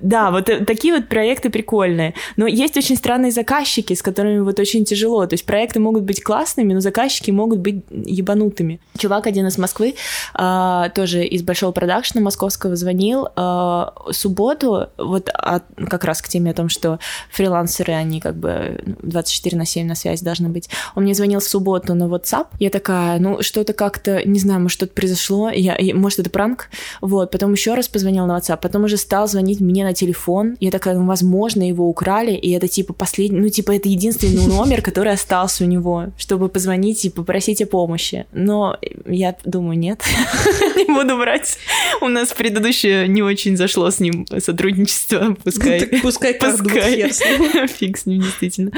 Да, 0.00 0.30
вот 0.30 0.48
э, 0.48 0.64
такие 0.64 0.94
вот 0.94 1.08
проекты 1.08 1.50
прикольные. 1.50 2.14
Но 2.36 2.46
есть 2.46 2.76
очень 2.76 2.96
странные 2.96 3.32
заказчики, 3.32 3.94
с 3.94 4.02
которыми 4.02 4.40
вот 4.40 4.58
очень 4.60 4.84
тяжело. 4.84 5.26
То 5.26 5.34
есть 5.34 5.44
проекты 5.44 5.80
могут 5.80 6.04
быть 6.04 6.22
классными, 6.22 6.72
но 6.74 6.80
заказчики 6.80 7.30
могут 7.30 7.58
быть 7.58 7.84
ебанутыми. 7.90 8.80
Чувак 8.96 9.26
один 9.26 9.46
из 9.46 9.58
Москвы, 9.58 9.94
э, 10.38 10.84
тоже 10.94 11.24
из 11.24 11.42
большого 11.42 11.72
продакшена 11.72 12.22
московского, 12.22 12.76
звонил 12.76 13.28
э, 13.34 13.86
субботу, 14.12 14.88
вот 14.96 15.28
от, 15.32 15.64
как 15.88 16.04
раз 16.04 16.22
к 16.22 16.28
теме 16.28 16.52
о 16.52 16.54
том, 16.54 16.68
что 16.68 17.00
фрилансеры, 17.30 17.92
они 17.92 18.20
как 18.20 18.36
бы 18.36 18.80
24 19.02 19.56
на 19.56 19.66
7 19.66 19.86
на 19.86 19.94
связи 19.96 20.24
должны 20.24 20.48
быть. 20.48 20.68
Он 20.94 21.02
мне 21.02 21.14
звонил 21.14 21.40
в 21.40 21.44
субботу 21.44 21.94
на 21.94 22.04
WhatsApp. 22.04 22.46
Я 22.60 22.70
такая, 22.70 23.18
ну 23.18 23.42
что-то 23.42 23.72
как-то, 23.72 24.26
не 24.26 24.38
знаю, 24.38 24.60
может 24.60 24.76
что-то 24.76 24.92
произошло, 24.94 25.50
я, 25.50 25.76
может 25.94 26.20
это 26.20 26.30
пранк. 26.30 26.68
Вот, 27.00 27.30
потом 27.30 27.52
еще 27.52 27.74
раз 27.74 27.88
позвонил 27.88 28.26
на 28.26 28.38
WhatsApp, 28.38 28.58
потом 28.62 28.84
уже 28.84 28.96
стал 28.96 29.26
звонить 29.26 29.60
мне 29.60 29.79
на 29.84 29.94
телефон. 29.94 30.56
Я 30.60 30.70
такая, 30.70 30.96
ну, 30.96 31.06
возможно, 31.06 31.66
его 31.66 31.88
украли, 31.88 32.32
и 32.32 32.50
это 32.52 32.68
типа 32.68 32.92
последний, 32.92 33.40
ну, 33.40 33.48
типа 33.48 33.76
это 33.76 33.88
единственный 33.88 34.46
номер, 34.48 34.82
который 34.82 35.12
остался 35.12 35.64
у 35.64 35.66
него, 35.66 36.06
чтобы 36.18 36.48
позвонить 36.48 37.04
и 37.04 37.10
попросить 37.10 37.62
о 37.62 37.66
помощи. 37.66 38.26
Но 38.32 38.78
я 39.06 39.36
думаю, 39.44 39.78
нет, 39.78 40.02
не 40.76 40.84
буду 40.84 41.16
брать. 41.16 41.58
У 42.00 42.08
нас 42.08 42.32
предыдущее 42.32 43.08
не 43.08 43.22
очень 43.22 43.56
зашло 43.56 43.90
с 43.90 44.00
ним 44.00 44.26
сотрудничество, 44.38 45.36
пускай. 45.42 45.88
Ну, 45.90 46.00
пускай 46.00 46.34
пускай. 46.34 47.10
Фиг 47.78 47.98
с 47.98 48.06
ним, 48.06 48.20
действительно. 48.20 48.72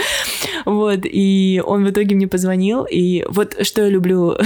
Вот, 0.64 1.00
и 1.04 1.62
он 1.64 1.84
в 1.84 1.90
итоге 1.90 2.14
мне 2.14 2.28
позвонил, 2.28 2.84
и 2.84 3.24
вот 3.28 3.56
что 3.66 3.82
я 3.82 3.88
люблю 3.88 4.36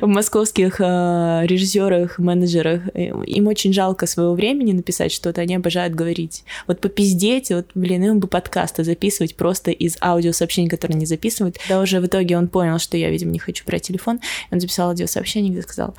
в 0.00 0.06
московских 0.06 0.80
э, 0.80 1.42
режиссерах, 1.44 2.18
менеджерах, 2.18 2.82
им 2.94 3.46
очень 3.46 3.72
жалко 3.72 4.06
своего 4.06 4.34
времени 4.34 4.72
написать 4.72 5.12
что-то, 5.12 5.40
они 5.40 5.54
обожают 5.54 5.94
говорить. 5.94 6.44
Вот 6.66 6.80
попиздеть, 6.80 7.50
вот, 7.50 7.66
блин, 7.74 8.04
им 8.04 8.20
бы 8.20 8.28
подкасты 8.28 8.84
записывать 8.84 9.36
просто 9.36 9.70
из 9.70 9.96
аудиосообщений, 10.00 10.68
которые 10.68 10.98
не 10.98 11.06
записывают. 11.06 11.56
Да 11.68 11.80
уже 11.80 12.00
в 12.00 12.06
итоге 12.06 12.36
он 12.36 12.48
понял, 12.48 12.78
что 12.78 12.96
я, 12.96 13.10
видимо, 13.10 13.32
не 13.32 13.38
хочу 13.38 13.64
брать 13.64 13.82
телефон, 13.82 14.20
он 14.50 14.60
записал 14.60 14.90
аудиосообщение, 14.90 15.52
где 15.52 15.62
сказал, 15.62 15.94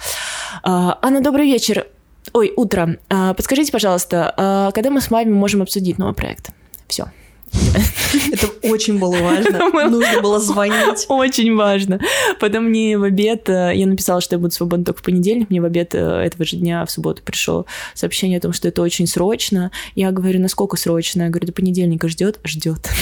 «А, 0.63 0.97
Анна, 1.01 1.21
добрый 1.21 1.45
вечер, 1.45 1.87
Ой, 2.33 2.53
утро. 2.55 2.97
А, 3.09 3.33
подскажите, 3.33 3.71
пожалуйста, 3.71 4.33
а 4.37 4.71
когда 4.71 4.89
мы 4.89 5.01
с 5.01 5.09
вами 5.09 5.31
можем 5.31 5.63
обсудить 5.63 5.97
новый 5.97 6.13
проект? 6.13 6.51
Все. 6.87 7.05
Это 8.31 8.47
очень 8.63 8.99
было 8.99 9.15
важно. 9.17 9.69
Нужно 9.89 10.21
было 10.21 10.39
звонить. 10.39 11.05
Очень 11.07 11.55
важно. 11.55 11.99
Потом 12.39 12.65
мне 12.65 12.97
в 12.97 13.03
обед, 13.03 13.49
э, 13.49 13.71
я 13.75 13.85
написала, 13.87 14.21
что 14.21 14.35
я 14.35 14.39
буду 14.39 14.53
свободна 14.53 14.85
только 14.85 14.99
в 14.99 15.03
понедельник, 15.03 15.49
мне 15.49 15.61
в 15.61 15.65
обед 15.65 15.93
э, 15.95 15.97
этого 15.97 16.45
же 16.45 16.57
дня 16.57 16.85
в 16.85 16.91
субботу 16.91 17.21
пришло 17.23 17.65
сообщение 17.93 18.37
о 18.37 18.41
том, 18.41 18.53
что 18.53 18.67
это 18.67 18.81
очень 18.81 19.07
срочно. 19.07 19.71
Я 19.95 20.11
говорю, 20.11 20.39
насколько 20.39 20.77
срочно? 20.77 21.23
Я 21.23 21.29
говорю, 21.29 21.47
до 21.47 21.53
понедельника 21.53 22.07
ждет? 22.07 22.39
Ждет. 22.43 22.89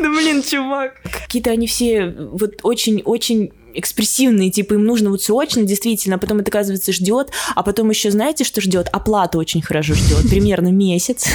Да 0.00 0.08
блин, 0.08 0.42
чувак. 0.42 1.00
Какие-то 1.02 1.50
они 1.50 1.66
все 1.66 2.06
вот 2.06 2.60
очень-очень 2.62 3.52
экспрессивные, 3.78 4.50
типа 4.50 4.74
им 4.74 4.84
нужно 4.84 5.10
вот 5.10 5.22
срочно, 5.22 5.62
действительно, 5.62 6.16
а 6.16 6.18
потом 6.18 6.38
это, 6.38 6.50
оказывается, 6.50 6.92
ждет, 6.92 7.30
а 7.54 7.62
потом 7.62 7.90
еще 7.90 8.10
знаете, 8.10 8.44
что 8.44 8.60
ждет? 8.60 8.88
Оплата 8.92 9.38
очень 9.38 9.62
хорошо 9.62 9.94
ждет, 9.94 10.22
примерно 10.30 10.72
месяц. 10.72 11.26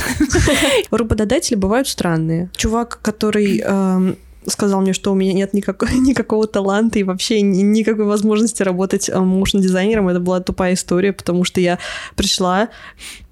Работодатели 0.91 1.55
бывают 1.55 1.87
странные. 1.87 2.49
Чувак, 2.55 2.99
который 3.01 3.59
эм, 3.59 4.17
сказал 4.47 4.81
мне, 4.81 4.93
что 4.93 5.11
у 5.11 5.15
меня 5.15 5.33
нет 5.33 5.53
никакого, 5.53 5.89
никакого 5.93 6.47
таланта 6.47 6.99
и 6.99 7.03
вообще 7.03 7.41
никакой 7.41 8.05
возможности 8.05 8.63
работать 8.63 9.09
моушн-дизайнером. 9.09 10.09
Это 10.09 10.19
была 10.19 10.39
тупая 10.39 10.73
история, 10.73 11.13
потому 11.13 11.43
что 11.43 11.61
я 11.61 11.79
пришла 12.15 12.69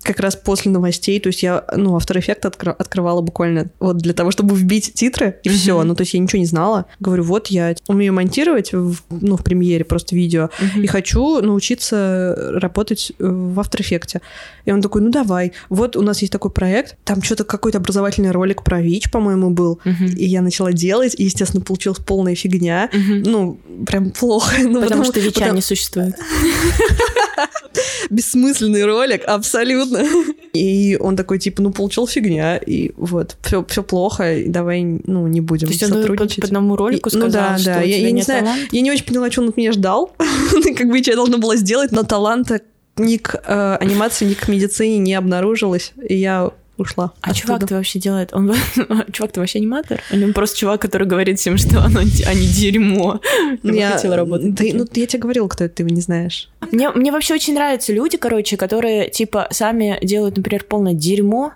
как 0.04 0.20
раз 0.20 0.36
после 0.36 0.72
новостей, 0.72 1.20
то 1.20 1.28
есть 1.28 1.44
я, 1.44 1.64
ну, 1.76 1.96
After 1.98 2.18
Effects 2.18 2.44
откр- 2.44 2.76
открывала 2.78 3.22
буквально 3.22 3.70
вот 3.80 3.98
для 3.98 4.14
того, 4.14 4.32
чтобы 4.32 4.56
вбить 4.56 4.94
титры, 4.94 5.40
и 5.44 5.50
mm-hmm. 5.50 5.52
все, 5.52 5.84
ну, 5.84 5.96
то 5.96 6.02
есть 6.02 6.14
я 6.14 6.20
ничего 6.20 6.40
не 6.40 6.46
знала. 6.46 6.86
Говорю, 7.00 7.24
вот 7.24 7.48
я 7.48 7.76
умею 7.88 8.14
монтировать, 8.14 8.72
в, 8.74 8.98
ну, 9.10 9.36
в 9.36 9.44
премьере 9.44 9.84
просто 9.84 10.16
видео, 10.16 10.50
mm-hmm. 10.60 10.84
и 10.84 10.88
хочу 10.88 11.42
научиться 11.42 12.36
работать 12.38 13.12
в 13.20 13.60
After 13.60 13.82
Effects. 13.82 14.22
И 14.66 14.72
он 14.72 14.82
такой, 14.82 15.02
ну, 15.02 15.10
давай, 15.10 15.52
вот 15.70 15.96
у 15.96 16.02
нас 16.02 16.22
есть 16.22 16.32
такой 16.32 16.52
проект, 16.52 16.96
там 17.04 17.22
что-то 17.22 17.44
какой-то 17.44 17.80
образовательный 17.80 18.32
ролик 18.32 18.64
про 18.64 18.82
ВИЧ, 18.82 19.12
по-моему, 19.12 19.50
был, 19.50 19.80
mm-hmm. 19.84 20.16
и 20.16 20.26
я 20.26 20.42
начала 20.42 20.72
делать, 20.72 21.16
и, 21.18 21.24
естественно, 21.24 21.64
получилась 21.64 22.00
полная 22.00 22.36
фигня, 22.36 22.90
mm-hmm. 22.92 23.24
ну, 23.26 23.60
прям 23.86 24.12
плохо. 24.12 24.56
Ну, 24.70 24.82
потому, 24.82 25.04
потому 25.04 25.06
что 25.06 25.20
ВИЧа 25.20 25.40
потому... 25.40 25.56
не 25.56 25.62
существует. 25.62 26.16
Бессмысленный 28.10 28.86
ролик, 28.86 29.24
абсолютно. 29.26 29.89
И 30.54 30.98
он 31.00 31.16
такой, 31.16 31.40
типа, 31.40 31.62
ну, 31.62 31.72
получил 31.72 32.08
фигня, 32.08 32.58
и 32.58 32.92
вот, 32.98 33.38
все, 33.44 33.64
все 33.66 33.84
плохо, 33.84 34.40
и 34.40 34.48
давай, 34.48 34.84
ну, 34.84 35.28
не 35.28 35.42
будем 35.42 35.68
То 35.68 35.74
есть 35.74 35.86
сотрудничать. 35.86 36.20
Он 36.20 36.28
по, 36.28 36.42
по 36.42 36.48
одному 36.48 36.76
ролику 36.76 37.10
сказал, 37.10 37.28
ну, 37.28 37.34
да, 37.34 37.58
что 37.58 37.74
да. 37.74 37.82
Я, 37.82 37.98
я 37.98 38.12
не 38.12 38.24
знаю, 38.24 38.46
талант? 38.46 38.62
я 38.72 38.82
не 38.82 38.92
очень 38.92 39.06
поняла, 39.06 39.30
что 39.32 39.42
он 39.42 39.50
от 39.50 39.58
меня 39.58 39.72
ждал, 39.72 40.12
как 40.78 40.88
бы, 40.88 40.98
что 41.02 41.12
я 41.12 41.16
должна 41.16 41.38
была 41.38 41.56
сделать, 41.56 41.92
но 41.92 42.04
таланта 42.04 42.62
ни 42.98 43.18
к 43.18 43.42
э, 43.46 43.78
анимации, 43.80 44.26
ни 44.26 44.34
к 44.34 44.48
медицине 44.48 44.98
не 44.98 45.14
обнаружилось, 45.14 45.94
и 46.08 46.16
я 46.16 46.52
ушла. 46.80 47.12
А 47.22 47.34
чувак-то 47.34 47.76
вообще 47.76 48.00
делает? 48.00 48.34
Он 48.34 48.54
чувак-то 49.12 49.40
вообще 49.40 49.60
аниматор? 49.60 50.02
Или 50.12 50.26
он 50.26 50.34
просто 50.34 50.58
чувак, 50.58 50.82
который 50.82 51.08
говорит 51.08 51.40
всем, 51.40 51.58
что 51.58 51.80
оно, 51.84 52.00
они 52.00 52.48
дерьмо? 52.48 53.22
Я 53.64 53.92
хотела 53.92 54.16
работать. 54.16 54.56
Да, 54.56 54.64
ну, 54.74 54.86
я 54.94 55.06
тебе 55.06 55.20
говорила, 55.20 55.48
кто 55.48 55.64
это, 55.64 55.76
ты 55.76 55.84
его 55.84 55.94
не 55.94 56.02
знаешь. 56.02 56.50
Мне, 56.72 56.90
мне 56.92 57.12
вообще 57.12 57.34
очень 57.34 57.54
нравятся 57.54 57.94
люди, 57.94 58.18
короче, 58.18 58.58
которые, 58.58 59.10
типа, 59.10 59.48
сами 59.52 59.98
делают, 60.02 60.38
например, 60.38 60.64
полное 60.64 60.94
дерьмо, 60.94 61.54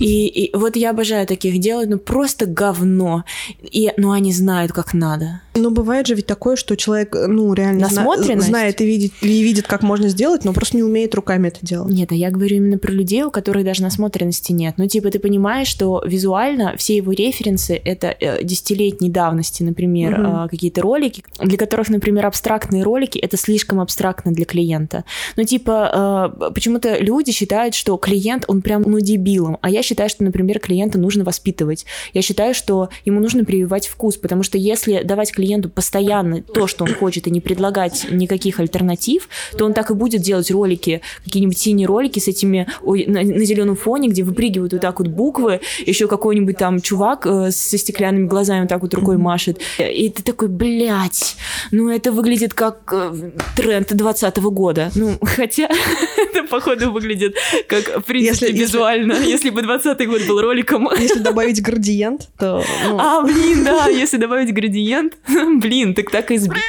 и, 0.00 0.26
и 0.26 0.56
вот 0.56 0.76
я 0.76 0.90
обожаю 0.90 1.26
таких, 1.26 1.58
делают, 1.58 1.90
ну, 1.90 1.98
просто 1.98 2.46
говно, 2.46 3.24
и, 3.62 3.92
ну, 3.96 4.12
они 4.12 4.32
знают, 4.32 4.72
как 4.72 4.94
надо. 4.94 5.40
Ну, 5.54 5.70
бывает 5.70 6.06
же 6.06 6.14
ведь 6.14 6.26
такое, 6.26 6.56
что 6.56 6.76
человек, 6.76 7.14
ну, 7.14 7.52
реально 7.54 7.88
зна- 7.88 8.40
знает 8.40 8.80
и 8.80 8.86
видит, 8.86 9.12
и 9.22 9.42
видит, 9.42 9.66
как 9.66 9.82
можно 9.82 10.08
сделать, 10.08 10.44
но 10.44 10.52
просто 10.52 10.76
не 10.76 10.82
умеет 10.82 11.14
руками 11.14 11.48
это 11.48 11.58
делать. 11.62 11.92
Нет, 11.92 12.12
а 12.12 12.14
я 12.14 12.30
говорю 12.30 12.56
именно 12.56 12.78
про 12.78 12.92
людей, 12.92 13.22
у 13.22 13.30
которых 13.30 13.64
даже 13.64 13.82
насмотренности 13.82 14.52
нет. 14.52 14.74
Ну, 14.76 14.86
типа, 14.86 15.10
ты 15.10 15.18
понимаешь, 15.18 15.68
что 15.68 16.02
визуально 16.04 16.74
все 16.76 16.96
его 16.96 17.12
референсы— 17.12 17.80
это 17.84 18.08
э, 18.08 18.42
десятилетней 18.44 19.08
давности, 19.08 19.62
например, 19.62 20.20
угу. 20.20 20.48
какие-то 20.50 20.82
ролики, 20.82 21.24
для 21.40 21.56
которых, 21.56 21.88
например, 21.88 22.26
абстрактные 22.26 22.82
ролики— 22.82 23.18
это 23.22 23.36
слишком 23.36 23.80
абстрактно 23.80 24.32
для 24.32 24.44
клиента. 24.44 25.04
Ну, 25.36 25.44
типа, 25.44 26.32
э, 26.40 26.50
почему-то 26.52 26.98
люди 26.98 27.32
считают, 27.32 27.74
что 27.74 27.96
клиент, 27.96 28.44
он 28.48 28.62
прям, 28.62 28.82
ну, 28.82 29.00
дебилом. 29.00 29.58
А 29.62 29.70
я 29.70 29.82
считаю, 29.86 30.10
что, 30.10 30.24
например, 30.24 30.58
клиента 30.58 30.98
нужно 30.98 31.24
воспитывать. 31.24 31.86
Я 32.12 32.22
считаю, 32.22 32.54
что 32.54 32.90
ему 33.04 33.20
нужно 33.20 33.44
прививать 33.44 33.86
вкус, 33.86 34.16
потому 34.16 34.42
что 34.42 34.58
если 34.58 35.02
давать 35.02 35.32
клиенту 35.32 35.70
постоянно 35.70 36.42
то, 36.42 36.66
что 36.66 36.84
он 36.84 36.94
хочет, 36.94 37.26
и 37.26 37.30
не 37.30 37.40
предлагать 37.40 38.06
никаких 38.10 38.60
альтернатив, 38.60 39.28
то 39.56 39.64
он 39.64 39.72
так 39.72 39.90
и 39.90 39.94
будет 39.94 40.20
делать 40.20 40.50
ролики, 40.50 41.00
какие-нибудь 41.24 41.58
синие 41.58 41.86
ролики 41.86 42.18
с 42.18 42.28
этими 42.28 42.66
ой, 42.82 43.04
на, 43.06 43.22
на 43.22 43.44
зеленом 43.44 43.76
фоне, 43.76 44.08
где 44.08 44.22
выпрыгивают 44.22 44.72
вот 44.72 44.82
так 44.82 44.98
вот 44.98 45.08
буквы, 45.08 45.60
еще 45.84 46.08
какой-нибудь 46.08 46.58
там 46.58 46.80
чувак 46.80 47.26
э, 47.26 47.50
со 47.50 47.78
стеклянными 47.78 48.26
глазами 48.26 48.60
вот 48.60 48.68
так 48.68 48.82
вот 48.82 48.92
рукой 48.94 49.16
машет. 49.16 49.60
И 49.78 50.10
ты 50.10 50.22
такой, 50.22 50.48
блядь, 50.48 51.36
ну 51.70 51.88
это 51.88 52.12
выглядит 52.12 52.54
как 52.54 52.92
э, 52.92 53.30
тренд 53.56 53.94
20 53.94 54.38
года. 54.38 54.90
Ну, 54.94 55.16
хотя 55.22 55.68
это, 56.16 56.44
походу, 56.48 56.90
выглядит 56.90 57.36
как, 57.68 57.84
в 57.98 58.02
принципе, 58.02 58.46
если, 58.46 58.58
визуально. 58.58 59.12
Если, 59.12 59.30
если 59.30 59.50
бы 59.50 59.62
20 59.62 59.75
год 59.84 60.26
был 60.26 60.40
роликом. 60.40 60.88
Если 60.98 61.20
добавить 61.20 61.62
градиент, 61.62 62.28
то... 62.38 62.62
Ну... 62.84 62.98
А, 62.98 63.22
блин, 63.22 63.64
да, 63.64 63.88
если 63.88 64.16
добавить 64.16 64.52
градиент, 64.52 65.14
блин, 65.26 65.94
так 65.94 66.10
так 66.10 66.30
и 66.30 66.38
сбил. 66.38 66.60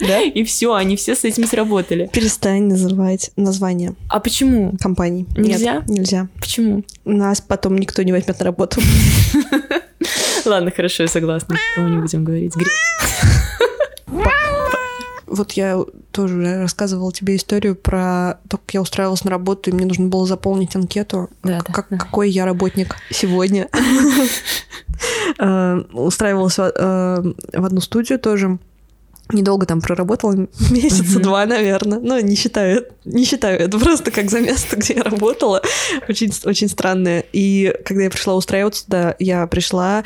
Да? 0.00 0.20
И 0.20 0.42
все, 0.44 0.74
они 0.74 0.96
все 0.96 1.14
с 1.14 1.24
этим 1.24 1.46
сработали. 1.46 2.10
Перестань 2.12 2.64
называть 2.64 3.30
название. 3.36 3.94
А 4.08 4.20
почему? 4.20 4.74
Компаний. 4.80 5.26
Нельзя? 5.36 5.74
Нет, 5.74 5.88
нельзя. 5.88 6.28
Почему? 6.40 6.84
Нас 7.04 7.40
потом 7.40 7.78
никто 7.78 8.02
не 8.02 8.12
возьмет 8.12 8.38
на 8.38 8.44
работу. 8.44 8.80
Ладно, 10.44 10.70
хорошо, 10.70 11.04
я 11.04 11.08
согласна. 11.08 11.56
Мы 11.76 11.90
не 11.90 11.98
будем 11.98 12.24
говорить. 12.24 12.54
Вот 15.34 15.52
я 15.52 15.78
тоже 16.12 16.60
рассказывала 16.60 17.12
тебе 17.12 17.36
историю 17.36 17.74
про 17.74 18.38
то, 18.48 18.58
как 18.58 18.74
я 18.74 18.80
устраивалась 18.80 19.24
на 19.24 19.30
работу, 19.30 19.70
и 19.70 19.72
мне 19.72 19.84
нужно 19.84 20.06
было 20.06 20.26
заполнить 20.26 20.76
анкету. 20.76 21.28
Да, 21.42 21.60
как, 21.60 21.86
да. 21.90 21.98
Какой 21.98 22.30
я 22.30 22.44
работник 22.44 22.96
сегодня. 23.10 23.68
Э, 25.38 25.82
устраивалась 25.92 26.56
э, 26.58 26.62
в 26.62 27.64
одну 27.64 27.80
студию 27.80 28.18
тоже. 28.18 28.58
Недолго 29.32 29.64
там 29.66 29.80
проработала, 29.80 30.34
месяца 30.70 31.18
два, 31.18 31.46
наверное. 31.46 31.98
Но 31.98 32.20
не 32.20 32.36
считаю, 32.36 32.86
не 33.04 33.24
считаю 33.24 33.58
это 33.58 33.78
просто 33.80 34.10
как 34.10 34.30
за 34.30 34.40
место, 34.40 34.76
где 34.76 34.94
я 34.94 35.02
работала. 35.02 35.62
Очень, 36.08 36.30
очень 36.44 36.68
странное. 36.68 37.24
И 37.32 37.74
когда 37.84 38.04
я 38.04 38.10
пришла 38.10 38.34
устраиваться 38.34 38.84
туда, 38.84 39.16
я 39.18 39.46
пришла 39.46 40.04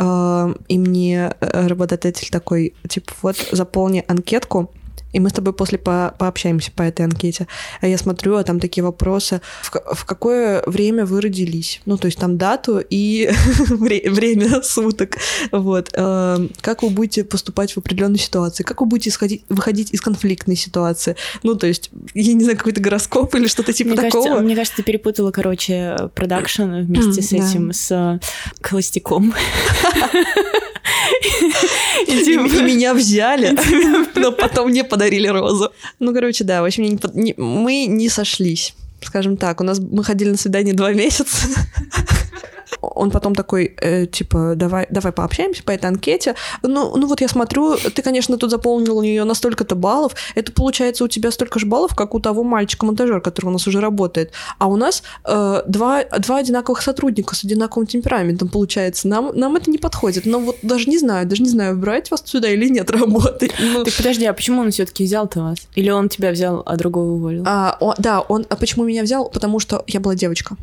и 0.00 0.78
мне 0.78 1.34
работодатель 1.40 2.30
такой, 2.30 2.74
типа, 2.88 3.12
вот, 3.22 3.36
заполни 3.52 4.04
анкетку, 4.06 4.70
и 5.12 5.20
мы 5.20 5.30
с 5.30 5.32
тобой 5.32 5.52
после 5.52 5.78
по 5.78 6.14
пообщаемся 6.18 6.70
по 6.72 6.82
этой 6.82 7.04
анкете. 7.04 7.46
А 7.80 7.86
я 7.86 7.96
смотрю, 7.98 8.36
а 8.36 8.44
там 8.44 8.60
такие 8.60 8.84
вопросы. 8.84 9.40
В, 9.62 9.94
в 9.94 10.04
какое 10.04 10.62
время 10.66 11.06
вы 11.06 11.20
родились? 11.20 11.80
Ну, 11.86 11.96
то 11.96 12.06
есть 12.06 12.18
там 12.18 12.36
дату 12.36 12.82
и 12.88 13.30
время 13.70 14.62
суток. 14.62 15.16
Вот. 15.50 15.90
Эм, 15.94 16.50
как 16.60 16.82
вы 16.82 16.90
будете 16.90 17.24
поступать 17.24 17.72
в 17.72 17.78
определенной 17.78 18.18
ситуации? 18.18 18.64
Как 18.64 18.80
вы 18.80 18.86
будете 18.86 19.10
исходить, 19.10 19.44
выходить 19.48 19.92
из 19.92 20.00
конфликтной 20.00 20.56
ситуации? 20.56 21.16
Ну, 21.42 21.54
то 21.54 21.66
есть, 21.66 21.90
я 22.14 22.34
не 22.34 22.44
знаю, 22.44 22.58
какой-то 22.58 22.80
гороскоп 22.80 23.34
или 23.34 23.46
что-то 23.46 23.72
типа 23.72 23.90
мне 23.90 24.02
такого. 24.02 24.24
Кажется, 24.24 24.44
мне 24.44 24.56
кажется, 24.56 24.76
ты 24.76 24.82
перепутала, 24.82 25.30
короче, 25.30 25.96
продакшн 26.14 26.82
вместе 26.82 27.22
с 27.22 27.32
этим, 27.32 27.72
с 27.72 27.90
э, 27.90 28.20
холостяком. 28.60 29.34
И, 32.06 32.36
меня 32.36 32.94
взяли, 32.94 33.56
но 34.14 34.32
потом 34.32 34.70
не 34.70 34.84
подарили 34.98 35.28
розу. 35.28 35.70
Ну, 36.00 36.14
короче, 36.14 36.44
да, 36.44 36.62
в 36.62 36.64
общем, 36.64 36.84
не, 36.84 36.98
не, 37.14 37.34
мы 37.36 37.86
не 37.86 38.08
сошлись. 38.08 38.74
Скажем 39.00 39.36
так, 39.36 39.60
у 39.60 39.64
нас 39.64 39.78
мы 39.78 40.02
ходили 40.04 40.30
на 40.30 40.36
свидание 40.36 40.74
два 40.74 40.92
месяца 40.94 41.46
он 42.80 43.10
потом 43.10 43.34
такой, 43.34 43.74
э, 43.80 44.06
типа, 44.06 44.54
давай, 44.56 44.86
давай 44.90 45.12
пообщаемся 45.12 45.62
по 45.62 45.70
этой 45.70 45.86
анкете. 45.86 46.34
Ну, 46.62 46.96
ну 46.96 47.06
вот 47.06 47.20
я 47.20 47.28
смотрю, 47.28 47.76
ты, 47.76 48.02
конечно, 48.02 48.36
тут 48.36 48.50
заполнил 48.50 48.98
у 48.98 49.02
нее 49.02 49.24
на 49.24 49.34
столько-то 49.34 49.74
баллов. 49.74 50.14
Это 50.34 50.52
получается 50.52 51.04
у 51.04 51.08
тебя 51.08 51.30
столько 51.30 51.58
же 51.58 51.66
баллов, 51.66 51.94
как 51.94 52.14
у 52.14 52.20
того 52.20 52.42
мальчика-монтажера, 52.42 53.20
который 53.20 53.46
у 53.46 53.50
нас 53.50 53.66
уже 53.66 53.80
работает. 53.80 54.32
А 54.58 54.66
у 54.66 54.76
нас 54.76 55.02
э, 55.24 55.62
два, 55.66 56.04
два 56.04 56.36
одинаковых 56.38 56.82
сотрудника 56.82 57.34
с 57.34 57.44
одинаковым 57.44 57.86
темпераментом 57.86 58.48
получается. 58.48 59.08
Нам, 59.08 59.32
нам 59.34 59.56
это 59.56 59.70
не 59.70 59.78
подходит. 59.78 60.26
Но 60.26 60.40
вот 60.40 60.56
даже 60.62 60.88
не 60.90 60.98
знаю, 60.98 61.26
даже 61.26 61.42
не 61.42 61.48
знаю, 61.48 61.76
брать 61.76 62.10
вас 62.10 62.22
сюда 62.24 62.48
или 62.48 62.68
нет 62.68 62.90
работать. 62.90 63.52
Ну... 63.60 63.84
Так 63.84 63.94
подожди, 63.94 64.24
а 64.26 64.32
почему 64.32 64.62
он 64.62 64.70
все-таки 64.70 65.04
взял-то 65.04 65.40
вас? 65.40 65.58
Или 65.74 65.90
он 65.90 66.08
тебя 66.08 66.30
взял, 66.30 66.62
а 66.64 66.76
другого 66.76 67.12
уволил? 67.12 67.44
А, 67.46 67.76
он, 67.80 67.94
да, 67.98 68.20
он, 68.20 68.46
а 68.48 68.56
почему 68.56 68.84
меня 68.84 69.02
взял? 69.02 69.28
Потому 69.28 69.60
что 69.60 69.84
я 69.86 70.00
была 70.00 70.14
девочка. 70.14 70.56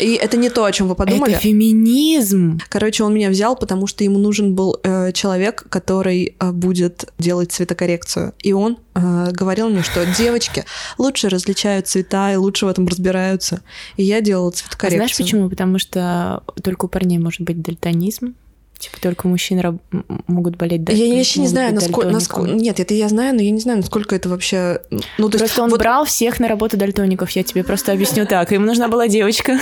И 0.00 0.14
это 0.14 0.36
не 0.36 0.48
то, 0.48 0.64
о 0.64 0.72
чем 0.72 0.88
вы 0.88 0.94
подумали. 0.94 1.32
Это 1.32 1.40
феминизм. 1.40 2.58
Короче, 2.68 3.04
он 3.04 3.14
меня 3.14 3.28
взял, 3.28 3.54
потому 3.54 3.86
что 3.86 4.02
ему 4.02 4.18
нужен 4.18 4.54
был 4.54 4.80
э, 4.82 5.12
человек, 5.12 5.66
который 5.68 6.36
э, 6.38 6.52
будет 6.52 7.12
делать 7.18 7.52
цветокоррекцию. 7.52 8.32
И 8.38 8.52
он 8.52 8.78
э, 8.94 9.28
говорил 9.32 9.68
мне, 9.68 9.82
что 9.82 10.04
девочки 10.06 10.64
лучше 10.96 11.28
различают 11.28 11.86
цвета 11.86 12.32
и 12.32 12.36
лучше 12.36 12.66
в 12.66 12.68
этом 12.68 12.86
разбираются. 12.86 13.60
И 13.96 14.02
я 14.02 14.20
делала 14.20 14.50
цветокоррекцию. 14.50 14.96
А 14.96 15.06
знаешь 15.06 15.16
почему? 15.16 15.50
Потому 15.50 15.78
что 15.78 16.42
только 16.62 16.86
у 16.86 16.88
парней 16.88 17.18
может 17.18 17.42
быть 17.42 17.60
дальтонизм. 17.60 18.34
Типа 18.80 18.98
только 18.98 19.28
мужчины 19.28 19.60
раб- 19.60 19.82
могут 20.26 20.56
болеть 20.56 20.84
да? 20.84 20.92
Я 20.94 21.14
вообще 21.14 21.40
не 21.40 21.48
знаю, 21.48 21.74
насколько, 21.74 22.08
насколько... 22.08 22.50
Нет, 22.50 22.80
это 22.80 22.94
я 22.94 23.10
знаю, 23.10 23.34
но 23.34 23.42
я 23.42 23.50
не 23.50 23.60
знаю, 23.60 23.78
насколько 23.78 24.16
это 24.16 24.30
вообще... 24.30 24.80
Ну, 25.18 25.28
то 25.28 25.36
просто 25.38 25.44
есть, 25.44 25.58
он 25.58 25.68
вот... 25.68 25.78
брал 25.78 26.06
всех 26.06 26.40
на 26.40 26.48
работу 26.48 26.78
дальтоников, 26.78 27.30
я 27.32 27.42
тебе 27.42 27.62
просто 27.62 27.92
объясню 27.92 28.26
так. 28.26 28.50
Ему 28.52 28.64
нужна 28.64 28.88
была 28.88 29.06
девочка. 29.06 29.58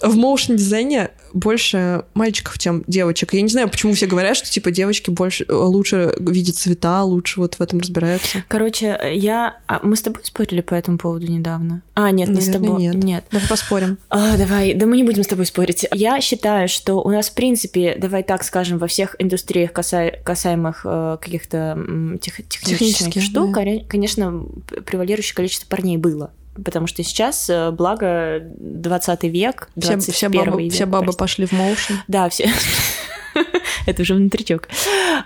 В 0.00 0.16
моушн-дизайне 0.16 1.10
больше 1.32 2.04
мальчиков, 2.14 2.58
чем 2.60 2.84
девочек. 2.86 3.34
Я 3.34 3.42
не 3.42 3.48
знаю, 3.48 3.68
почему 3.68 3.94
все 3.94 4.06
говорят, 4.06 4.36
что 4.36 4.48
типа 4.48 4.70
девочки 4.70 5.10
больше 5.10 5.44
лучше 5.48 6.14
видят 6.20 6.54
цвета, 6.54 7.02
лучше 7.02 7.40
вот 7.40 7.56
в 7.56 7.60
этом 7.60 7.80
разбираются. 7.80 8.44
Короче, 8.46 8.98
я... 9.14 9.56
А 9.66 9.80
мы 9.82 9.96
с 9.96 10.02
тобой 10.02 10.22
спорили 10.22 10.60
по 10.60 10.74
этому 10.74 10.98
поводу 10.98 11.26
недавно? 11.26 11.82
А, 11.94 12.12
нет, 12.12 12.28
не 12.28 12.36
Наверное, 12.36 12.40
с 12.40 12.62
тобой. 12.62 12.82
Нет. 12.82 12.94
нет. 12.94 13.24
Давай 13.32 13.48
поспорим. 13.48 13.98
А, 14.10 14.36
давай, 14.36 14.74
да 14.74 14.86
мы 14.86 14.96
не 14.96 15.02
будем 15.02 15.24
с 15.24 15.26
тобой 15.26 15.46
спорить. 15.46 15.86
Я 15.92 16.20
считаю, 16.20 16.68
что 16.68 17.02
у 17.02 17.10
нас, 17.10 17.30
в 17.30 17.34
принципе, 17.34 17.96
давай 17.98 18.22
так 18.22 18.43
скажем, 18.44 18.78
во 18.78 18.86
всех 18.86 19.16
индустриях 19.18 19.72
каса... 19.72 20.12
касаемых 20.24 20.82
э, 20.84 21.18
каких-то 21.20 21.78
тех... 22.20 22.36
технических, 22.36 22.68
технических 22.68 23.22
штук, 23.22 23.54
да. 23.54 23.78
конечно, 23.88 24.44
превалирующее 24.86 25.34
количество 25.34 25.66
парней 25.68 25.96
было 25.96 26.30
потому 26.62 26.86
что 26.86 27.02
сейчас, 27.02 27.50
э, 27.50 27.70
благо, 27.72 28.40
20 28.58 29.24
век, 29.24 29.68
21 29.74 30.00
все, 30.00 30.12
все 30.12 30.28
бабы, 30.28 30.62
век. 30.62 30.72
Все 30.72 30.86
бабы 30.86 31.12
пошли 31.12 31.46
в 31.46 31.52
моушен. 31.52 31.96
Да, 32.06 32.28
все. 32.28 32.48
Это 33.86 34.02
уже 34.02 34.14
внутричок. 34.14 34.68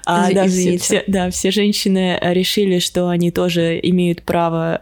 А, 0.05 0.33
да, 0.33 0.47
все, 0.47 0.79
все, 0.79 1.05
да, 1.07 1.31
все 1.31 1.51
женщины 1.51 2.19
решили, 2.21 2.79
что 2.79 3.09
они 3.09 3.31
тоже 3.31 3.79
имеют 3.83 4.23
право 4.23 4.79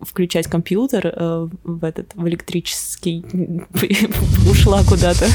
э, 0.00 0.04
включать 0.04 0.46
компьютер 0.46 1.12
э, 1.14 1.48
в 1.64 1.84
этот 1.84 2.14
в 2.14 2.26
электрический. 2.28 3.24
Ушла 4.50 4.82
куда-то. 4.84 5.26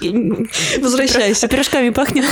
Возвращайся. 0.80 1.48
Пирожками 1.48 1.90
пахнет. 1.90 2.24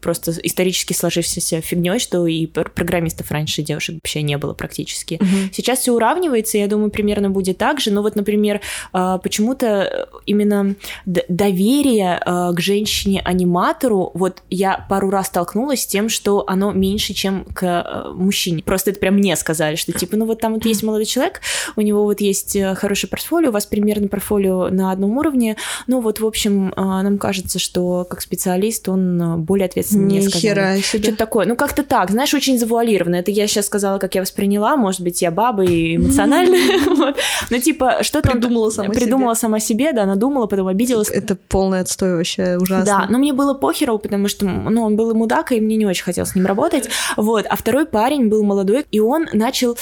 Просто 0.00 0.32
исторически 0.42 0.92
сложившейся 0.92 1.60
фигней, 1.60 1.98
что 1.98 2.26
и 2.26 2.46
программистов 2.46 3.30
раньше 3.30 3.62
девушек 3.62 3.96
вообще 3.96 4.22
не 4.22 4.36
было 4.38 4.52
практически. 4.52 5.20
Сейчас 5.52 5.80
все 5.80 5.92
уравнивается, 5.92 6.58
я 6.58 6.66
думаю, 6.66 6.90
примерно 6.90 7.30
будет 7.30 7.58
так 7.58 7.80
же. 7.80 7.90
Но 7.90 8.02
вот, 8.02 8.16
например, 8.16 8.60
а, 8.92 9.18
почему-то 9.18 10.08
именно 10.26 10.74
доверие 11.06 12.20
а, 12.24 12.49
к 12.52 12.60
женщине-аниматору, 12.60 14.10
вот 14.14 14.42
я 14.50 14.86
пару 14.88 15.10
раз 15.10 15.26
столкнулась 15.28 15.82
с 15.82 15.86
тем, 15.86 16.08
что 16.08 16.44
оно 16.46 16.72
меньше, 16.72 17.14
чем 17.14 17.44
к 17.44 17.62
а, 17.62 18.12
мужчине. 18.12 18.62
Просто 18.62 18.90
это 18.90 19.00
прям 19.00 19.14
мне 19.14 19.36
сказали, 19.36 19.76
что 19.76 19.92
типа, 19.92 20.16
ну 20.16 20.26
вот 20.26 20.40
там 20.40 20.54
вот 20.54 20.64
есть 20.64 20.82
молодой 20.82 21.06
человек, 21.06 21.40
у 21.76 21.80
него 21.80 22.04
вот 22.04 22.20
есть 22.20 22.56
э, 22.56 22.74
хорошее 22.74 23.10
портфолио, 23.10 23.50
у 23.50 23.52
вас 23.52 23.66
примерно 23.66 24.08
портфолио 24.08 24.68
на 24.68 24.92
одном 24.92 25.18
уровне, 25.18 25.56
ну 25.86 26.00
вот, 26.00 26.20
в 26.20 26.26
общем, 26.26 26.72
нам 26.76 27.18
кажется, 27.18 27.58
что 27.58 28.06
как 28.08 28.20
специалист 28.20 28.88
он 28.88 29.42
более 29.42 29.66
ответственный, 29.66 30.20
мне 30.20 30.22
сказали. 30.28 30.80
Что-то 30.80 31.16
такое. 31.16 31.46
Ну, 31.46 31.56
как-то 31.56 31.82
так, 31.82 32.10
знаешь, 32.10 32.34
очень 32.34 32.58
завуалированно. 32.58 33.16
Это 33.16 33.30
я 33.30 33.46
сейчас 33.46 33.66
сказала, 33.66 33.98
как 33.98 34.14
я 34.14 34.20
восприняла, 34.20 34.76
может 34.76 35.00
быть, 35.00 35.22
я 35.22 35.30
баба 35.30 35.64
и 35.64 35.96
эмоциональная. 36.00 36.60
Ну, 37.50 37.58
типа, 37.58 37.98
что-то... 38.02 38.30
Придумала 38.30 38.70
сама 38.70 38.90
Придумала 38.90 39.34
сама 39.34 39.60
себе, 39.60 39.92
да, 39.92 40.06
надумала, 40.06 40.46
потом 40.46 40.68
обиделась. 40.68 41.10
Это 41.10 41.36
полный 41.36 41.80
отстой 41.80 42.16
вообще, 42.16 42.39
ужасно. 42.58 42.84
Да, 42.84 43.06
но 43.08 43.18
мне 43.18 43.32
было 43.32 43.54
похеру, 43.54 43.98
потому 43.98 44.28
что, 44.28 44.46
ну, 44.46 44.82
он 44.82 44.96
был 44.96 45.10
и 45.10 45.14
мудак, 45.14 45.52
и 45.52 45.60
мне 45.60 45.76
не 45.76 45.86
очень 45.86 46.04
хотелось 46.04 46.30
с 46.30 46.34
ним 46.34 46.46
работать. 46.46 46.88
Вот, 47.16 47.46
а 47.48 47.56
второй 47.56 47.86
парень 47.86 48.28
был 48.28 48.42
молодой, 48.42 48.86
и 48.90 49.00
он 49.00 49.26
начал... 49.32 49.76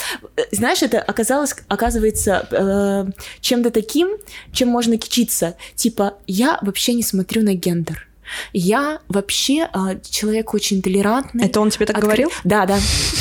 Знаешь, 0.50 0.82
это 0.82 1.00
оказалось, 1.00 1.54
оказывается, 1.68 2.46
э, 2.50 3.06
чем-то 3.40 3.70
таким, 3.70 4.08
чем 4.52 4.68
можно 4.68 4.96
кичиться. 4.96 5.56
Типа, 5.74 6.14
я 6.26 6.58
вообще 6.62 6.94
не 6.94 7.02
смотрю 7.02 7.42
на 7.42 7.54
гендер 7.54 8.07
Я 8.52 9.00
вообще 9.08 9.68
а, 9.72 9.96
человек 10.10 10.54
очень 10.54 10.82
толерантный. 10.82 11.46
Это 11.46 11.60
он 11.60 11.70
тебе 11.70 11.86
так 11.86 11.96
Откры- 11.96 12.02
говорил? 12.02 12.32
Да, 12.44 12.66
да. 12.66 12.78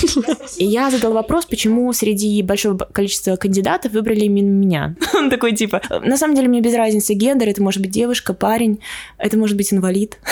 И 0.57 0.65
я 0.65 0.89
задала 0.91 1.15
вопрос, 1.15 1.45
почему 1.45 1.91
среди 1.93 2.41
большого 2.41 2.77
количества 2.77 3.35
кандидатов 3.35 3.91
выбрали 3.93 4.21
именно 4.25 4.49
меня. 4.49 4.95
Он 5.13 5.29
такой 5.29 5.53
типа, 5.55 5.81
на 6.03 6.17
самом 6.17 6.35
деле 6.35 6.47
мне 6.47 6.61
без 6.61 6.73
разницы 6.75 7.13
гендер, 7.13 7.49
это 7.49 7.61
может 7.61 7.81
быть 7.81 7.91
девушка, 7.91 8.33
парень, 8.33 8.79
это 9.17 9.37
может 9.37 9.57
быть 9.57 9.73
инвалид. 9.73 10.17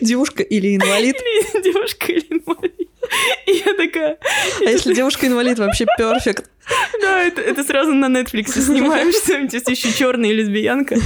Девушка 0.00 0.42
или 0.42 0.76
инвалид? 0.76 1.16
Девушка 1.64 2.12
или 2.12 2.26
инвалид. 2.30 2.72
И 3.46 3.52
я 3.64 3.74
такая, 3.74 4.18
А 4.60 4.64
если 4.70 4.92
девушка-инвалид, 4.94 5.58
вообще 5.58 5.86
перфект. 5.96 6.50
да, 7.00 7.22
это, 7.22 7.40
это 7.40 7.62
сразу 7.62 7.92
на 7.94 8.06
Netflix 8.06 8.60
снимаем, 8.60 9.12
что-нибудь 9.12 9.68
еще 9.68 9.92
черная 9.92 10.32
лесбиянка. 10.32 10.96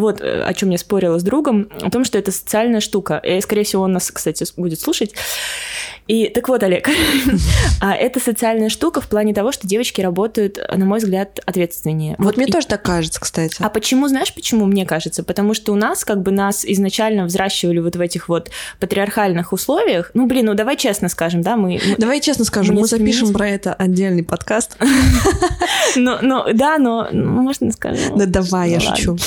Вот 0.00 0.20
э, 0.20 0.42
о 0.42 0.54
чем 0.54 0.70
я 0.70 0.78
спорила 0.78 1.18
с 1.18 1.22
другом, 1.22 1.68
о 1.80 1.90
том, 1.90 2.04
что 2.04 2.18
это 2.18 2.32
социальная 2.32 2.80
штука. 2.80 3.18
И, 3.18 3.40
скорее 3.40 3.64
всего, 3.64 3.82
он 3.82 3.92
нас, 3.92 4.10
кстати, 4.10 4.44
будет 4.56 4.80
слушать. 4.80 5.14
И 6.06 6.28
так 6.28 6.48
вот, 6.48 6.62
Олег, 6.64 6.88
а 7.80 7.94
это 7.94 8.18
социальная 8.18 8.68
штука 8.68 9.00
в 9.00 9.06
плане 9.06 9.32
того, 9.32 9.52
что 9.52 9.68
девочки 9.68 10.00
работают, 10.00 10.58
на 10.74 10.84
мой 10.84 10.98
взгляд, 10.98 11.38
ответственнее. 11.46 12.16
Вот 12.18 12.36
мне 12.36 12.46
и- 12.46 12.50
тоже 12.50 12.66
так 12.66 12.82
кажется, 12.82 13.20
кстати. 13.20 13.56
А 13.60 13.68
почему, 13.68 14.08
знаешь, 14.08 14.34
почему 14.34 14.66
мне 14.66 14.84
кажется? 14.84 15.22
Потому 15.22 15.54
что 15.54 15.72
у 15.72 15.76
нас, 15.76 16.04
как 16.04 16.22
бы, 16.22 16.32
нас 16.32 16.64
изначально 16.64 17.26
взращивали 17.26 17.78
вот 17.78 17.94
в 17.94 18.00
этих 18.00 18.28
вот 18.28 18.50
патриархальных 18.80 19.52
условиях. 19.52 20.10
Ну, 20.14 20.26
блин, 20.26 20.46
ну 20.46 20.54
давай 20.54 20.76
честно 20.76 21.08
скажем, 21.08 21.42
да, 21.42 21.56
мы... 21.56 21.80
Давай 21.98 22.20
честно 22.20 22.44
скажем, 22.44 22.74
мы 22.74 22.86
запишем 22.86 23.32
про 23.32 23.48
это 23.48 23.72
отдельный 23.74 24.24
подкаст. 24.24 24.76
Ну, 25.96 26.18
ну, 26.22 26.44
да, 26.54 26.78
но 26.78 27.08
ну, 27.10 27.42
можно 27.42 27.72
скажем. 27.72 28.16
Да 28.16 28.26
давай, 28.26 28.70
я 28.70 28.78
Ну, 28.78 28.82
шучу. 28.82 29.18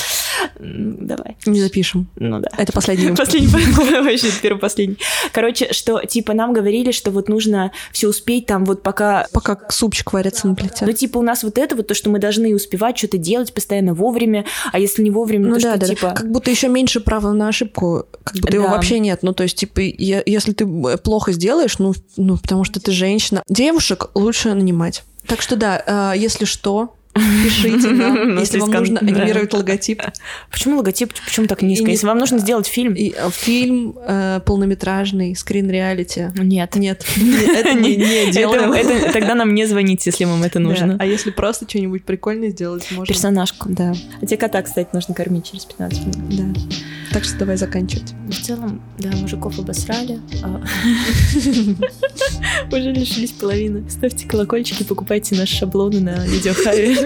Давай. 0.60 1.38
Не 1.46 1.60
запишем. 1.60 2.08
Ну 2.16 2.40
да. 2.40 2.50
Это 2.58 2.72
последний. 2.72 3.16
Последний, 3.16 3.48
вообще 4.02 4.30
первый 4.42 4.60
последний. 4.60 4.98
Короче, 5.32 5.74
что 5.74 6.04
типа 6.06 6.34
нам 6.34 6.54
говорили, 6.54 6.92
что 6.92 7.12
вот 7.12 7.30
нужно 7.30 7.72
все 7.92 8.08
успеть 8.08 8.46
там 8.46 8.66
вот 8.66 8.84
пока 8.84 9.28
Пока 9.34 9.58
супчик 9.70 10.14
варится 10.14 10.48
на 10.48 10.56
плите. 10.56 10.86
ну, 10.86 10.92
типа, 10.92 11.18
у 11.18 11.22
нас 11.22 11.44
вот 11.44 11.58
это 11.58 11.76
вот, 11.76 11.88
то, 11.88 11.94
что 11.94 12.10
мы 12.10 12.20
должны 12.20 12.54
успевать 12.56 12.98
что-то 12.98 13.18
делать 13.18 13.54
постоянно 13.54 13.94
вовремя, 13.94 14.46
а 14.72 14.80
если 14.80 15.04
не 15.04 15.10
вовремя, 15.10 15.48
Ну 15.50 15.56
то 15.56 15.62
да, 15.62 15.72
что, 15.72 15.80
да, 15.80 15.88
типа... 15.88 16.12
Как 16.12 16.32
будто 16.32 16.52
еще 16.52 16.68
меньше 16.68 17.00
права 17.00 17.32
на 17.34 17.48
ошибку, 17.50 18.06
как 18.24 18.36
будто 18.38 18.56
его 18.56 18.68
Да. 18.68 18.72
вообще 18.74 19.00
нет. 19.00 19.20
Ну, 19.24 19.34
то 19.34 19.44
есть, 19.44 19.58
типа, 19.58 19.80
я- 19.82 20.24
если 20.26 20.54
ты 20.54 20.66
э, 20.66 20.98
плохо 20.98 21.32
сделаешь, 21.32 21.80
ну, 21.80 21.94
ну, 22.18 22.38
потому 22.38 22.64
что 22.64 22.80
ты 22.80 22.92
женщина, 22.92 23.44
девушек 23.48 24.10
лучше 24.16 24.54
нанимать. 24.54 25.04
Так 25.28 25.42
что 25.42 25.56
да, 25.56 26.12
э, 26.16 26.18
если 26.18 26.46
что, 26.46 26.96
пишите 27.14 27.90
нам, 27.90 28.38
если 28.40 28.60
вам 28.60 28.72
нужно 28.72 29.00
анимировать 29.00 29.54
логотип. 29.54 30.02
Почему 30.52 30.78
логотип, 30.78 31.14
почему 31.26 31.48
так 31.48 31.62
низко? 31.62 31.90
Если 31.90 32.06
вам 32.08 32.18
нужно 32.18 32.40
сделать 32.40 32.68
фильм... 32.68 32.94
Э, 32.96 33.30
фильм 33.32 33.96
э, 34.06 34.40
полнометражный, 34.46 35.36
скрин-реалити. 35.36 36.32
Нет. 36.36 36.76
Нет, 36.76 37.06
это 37.18 37.74
не 37.74 38.32
делаем. 38.32 39.12
тогда 39.14 39.36
нам 39.36 39.54
не 39.54 39.66
звоните, 39.66 40.10
если 40.10 40.26
вам 40.26 40.44
это 40.44 40.60
нужно. 40.60 40.98
А 41.00 41.06
если 41.06 41.32
просто 41.32 41.68
что-нибудь 41.70 42.04
прикольное 42.04 42.50
сделать, 42.50 42.88
можно. 42.92 43.06
Персонажку. 43.14 43.70
Да, 43.70 43.94
А 44.22 44.26
тебе 44.26 44.38
кота, 44.38 44.62
кстати, 44.62 44.90
нужно 44.94 45.14
кормить 45.14 45.50
через 45.50 45.66
15 45.66 46.00
минут. 46.06 46.36
да. 46.54 46.62
Так 47.12 47.26
что 47.26 47.38
давай 47.38 47.58
заканчивать. 47.58 48.14
В 48.28 48.42
целом, 48.42 48.82
да, 48.98 49.10
мужиков 49.18 49.60
обосрали. 49.60 50.20
а- 50.44 50.62
Уже 52.72 52.92
лишились 52.92 53.32
половины. 53.32 53.88
Ставьте 53.90 54.28
колокольчики, 54.28 54.84
покупайте 54.84 55.36
наши 55.36 55.56
шаблоны 55.58 56.00
на 56.00 56.26
видеохаве. 56.26 57.03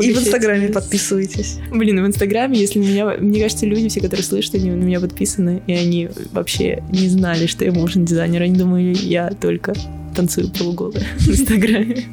И 0.00 0.12
в 0.12 0.18
Инстаграме 0.18 0.68
подписывайтесь. 0.68 1.58
Блин, 1.70 2.02
в 2.02 2.06
Инстаграме, 2.06 2.58
если 2.58 2.78
меня... 2.78 3.16
Мне 3.18 3.40
кажется, 3.40 3.66
люди 3.66 3.88
все, 3.88 4.00
которые 4.00 4.24
слышат, 4.24 4.54
они 4.54 4.70
на 4.70 4.84
меня 4.84 5.00
подписаны, 5.00 5.62
и 5.66 5.72
они 5.72 6.08
вообще 6.32 6.82
не 6.90 7.08
знали, 7.08 7.46
что 7.46 7.64
я 7.64 7.72
моушен 7.72 8.04
дизайнер. 8.04 8.42
Они 8.42 8.56
думали, 8.56 8.96
я 8.96 9.30
только 9.30 9.74
танцую 10.14 10.50
полуголая 10.50 11.04
в 11.18 11.28
Инстаграме. 11.28 12.04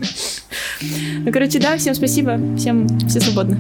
Ну, 1.26 1.32
короче, 1.32 1.60
да, 1.60 1.78
всем 1.78 1.96
спасибо. 1.96 2.40
Всем 2.58 2.88
все 3.08 3.20
свободны. 3.20 3.58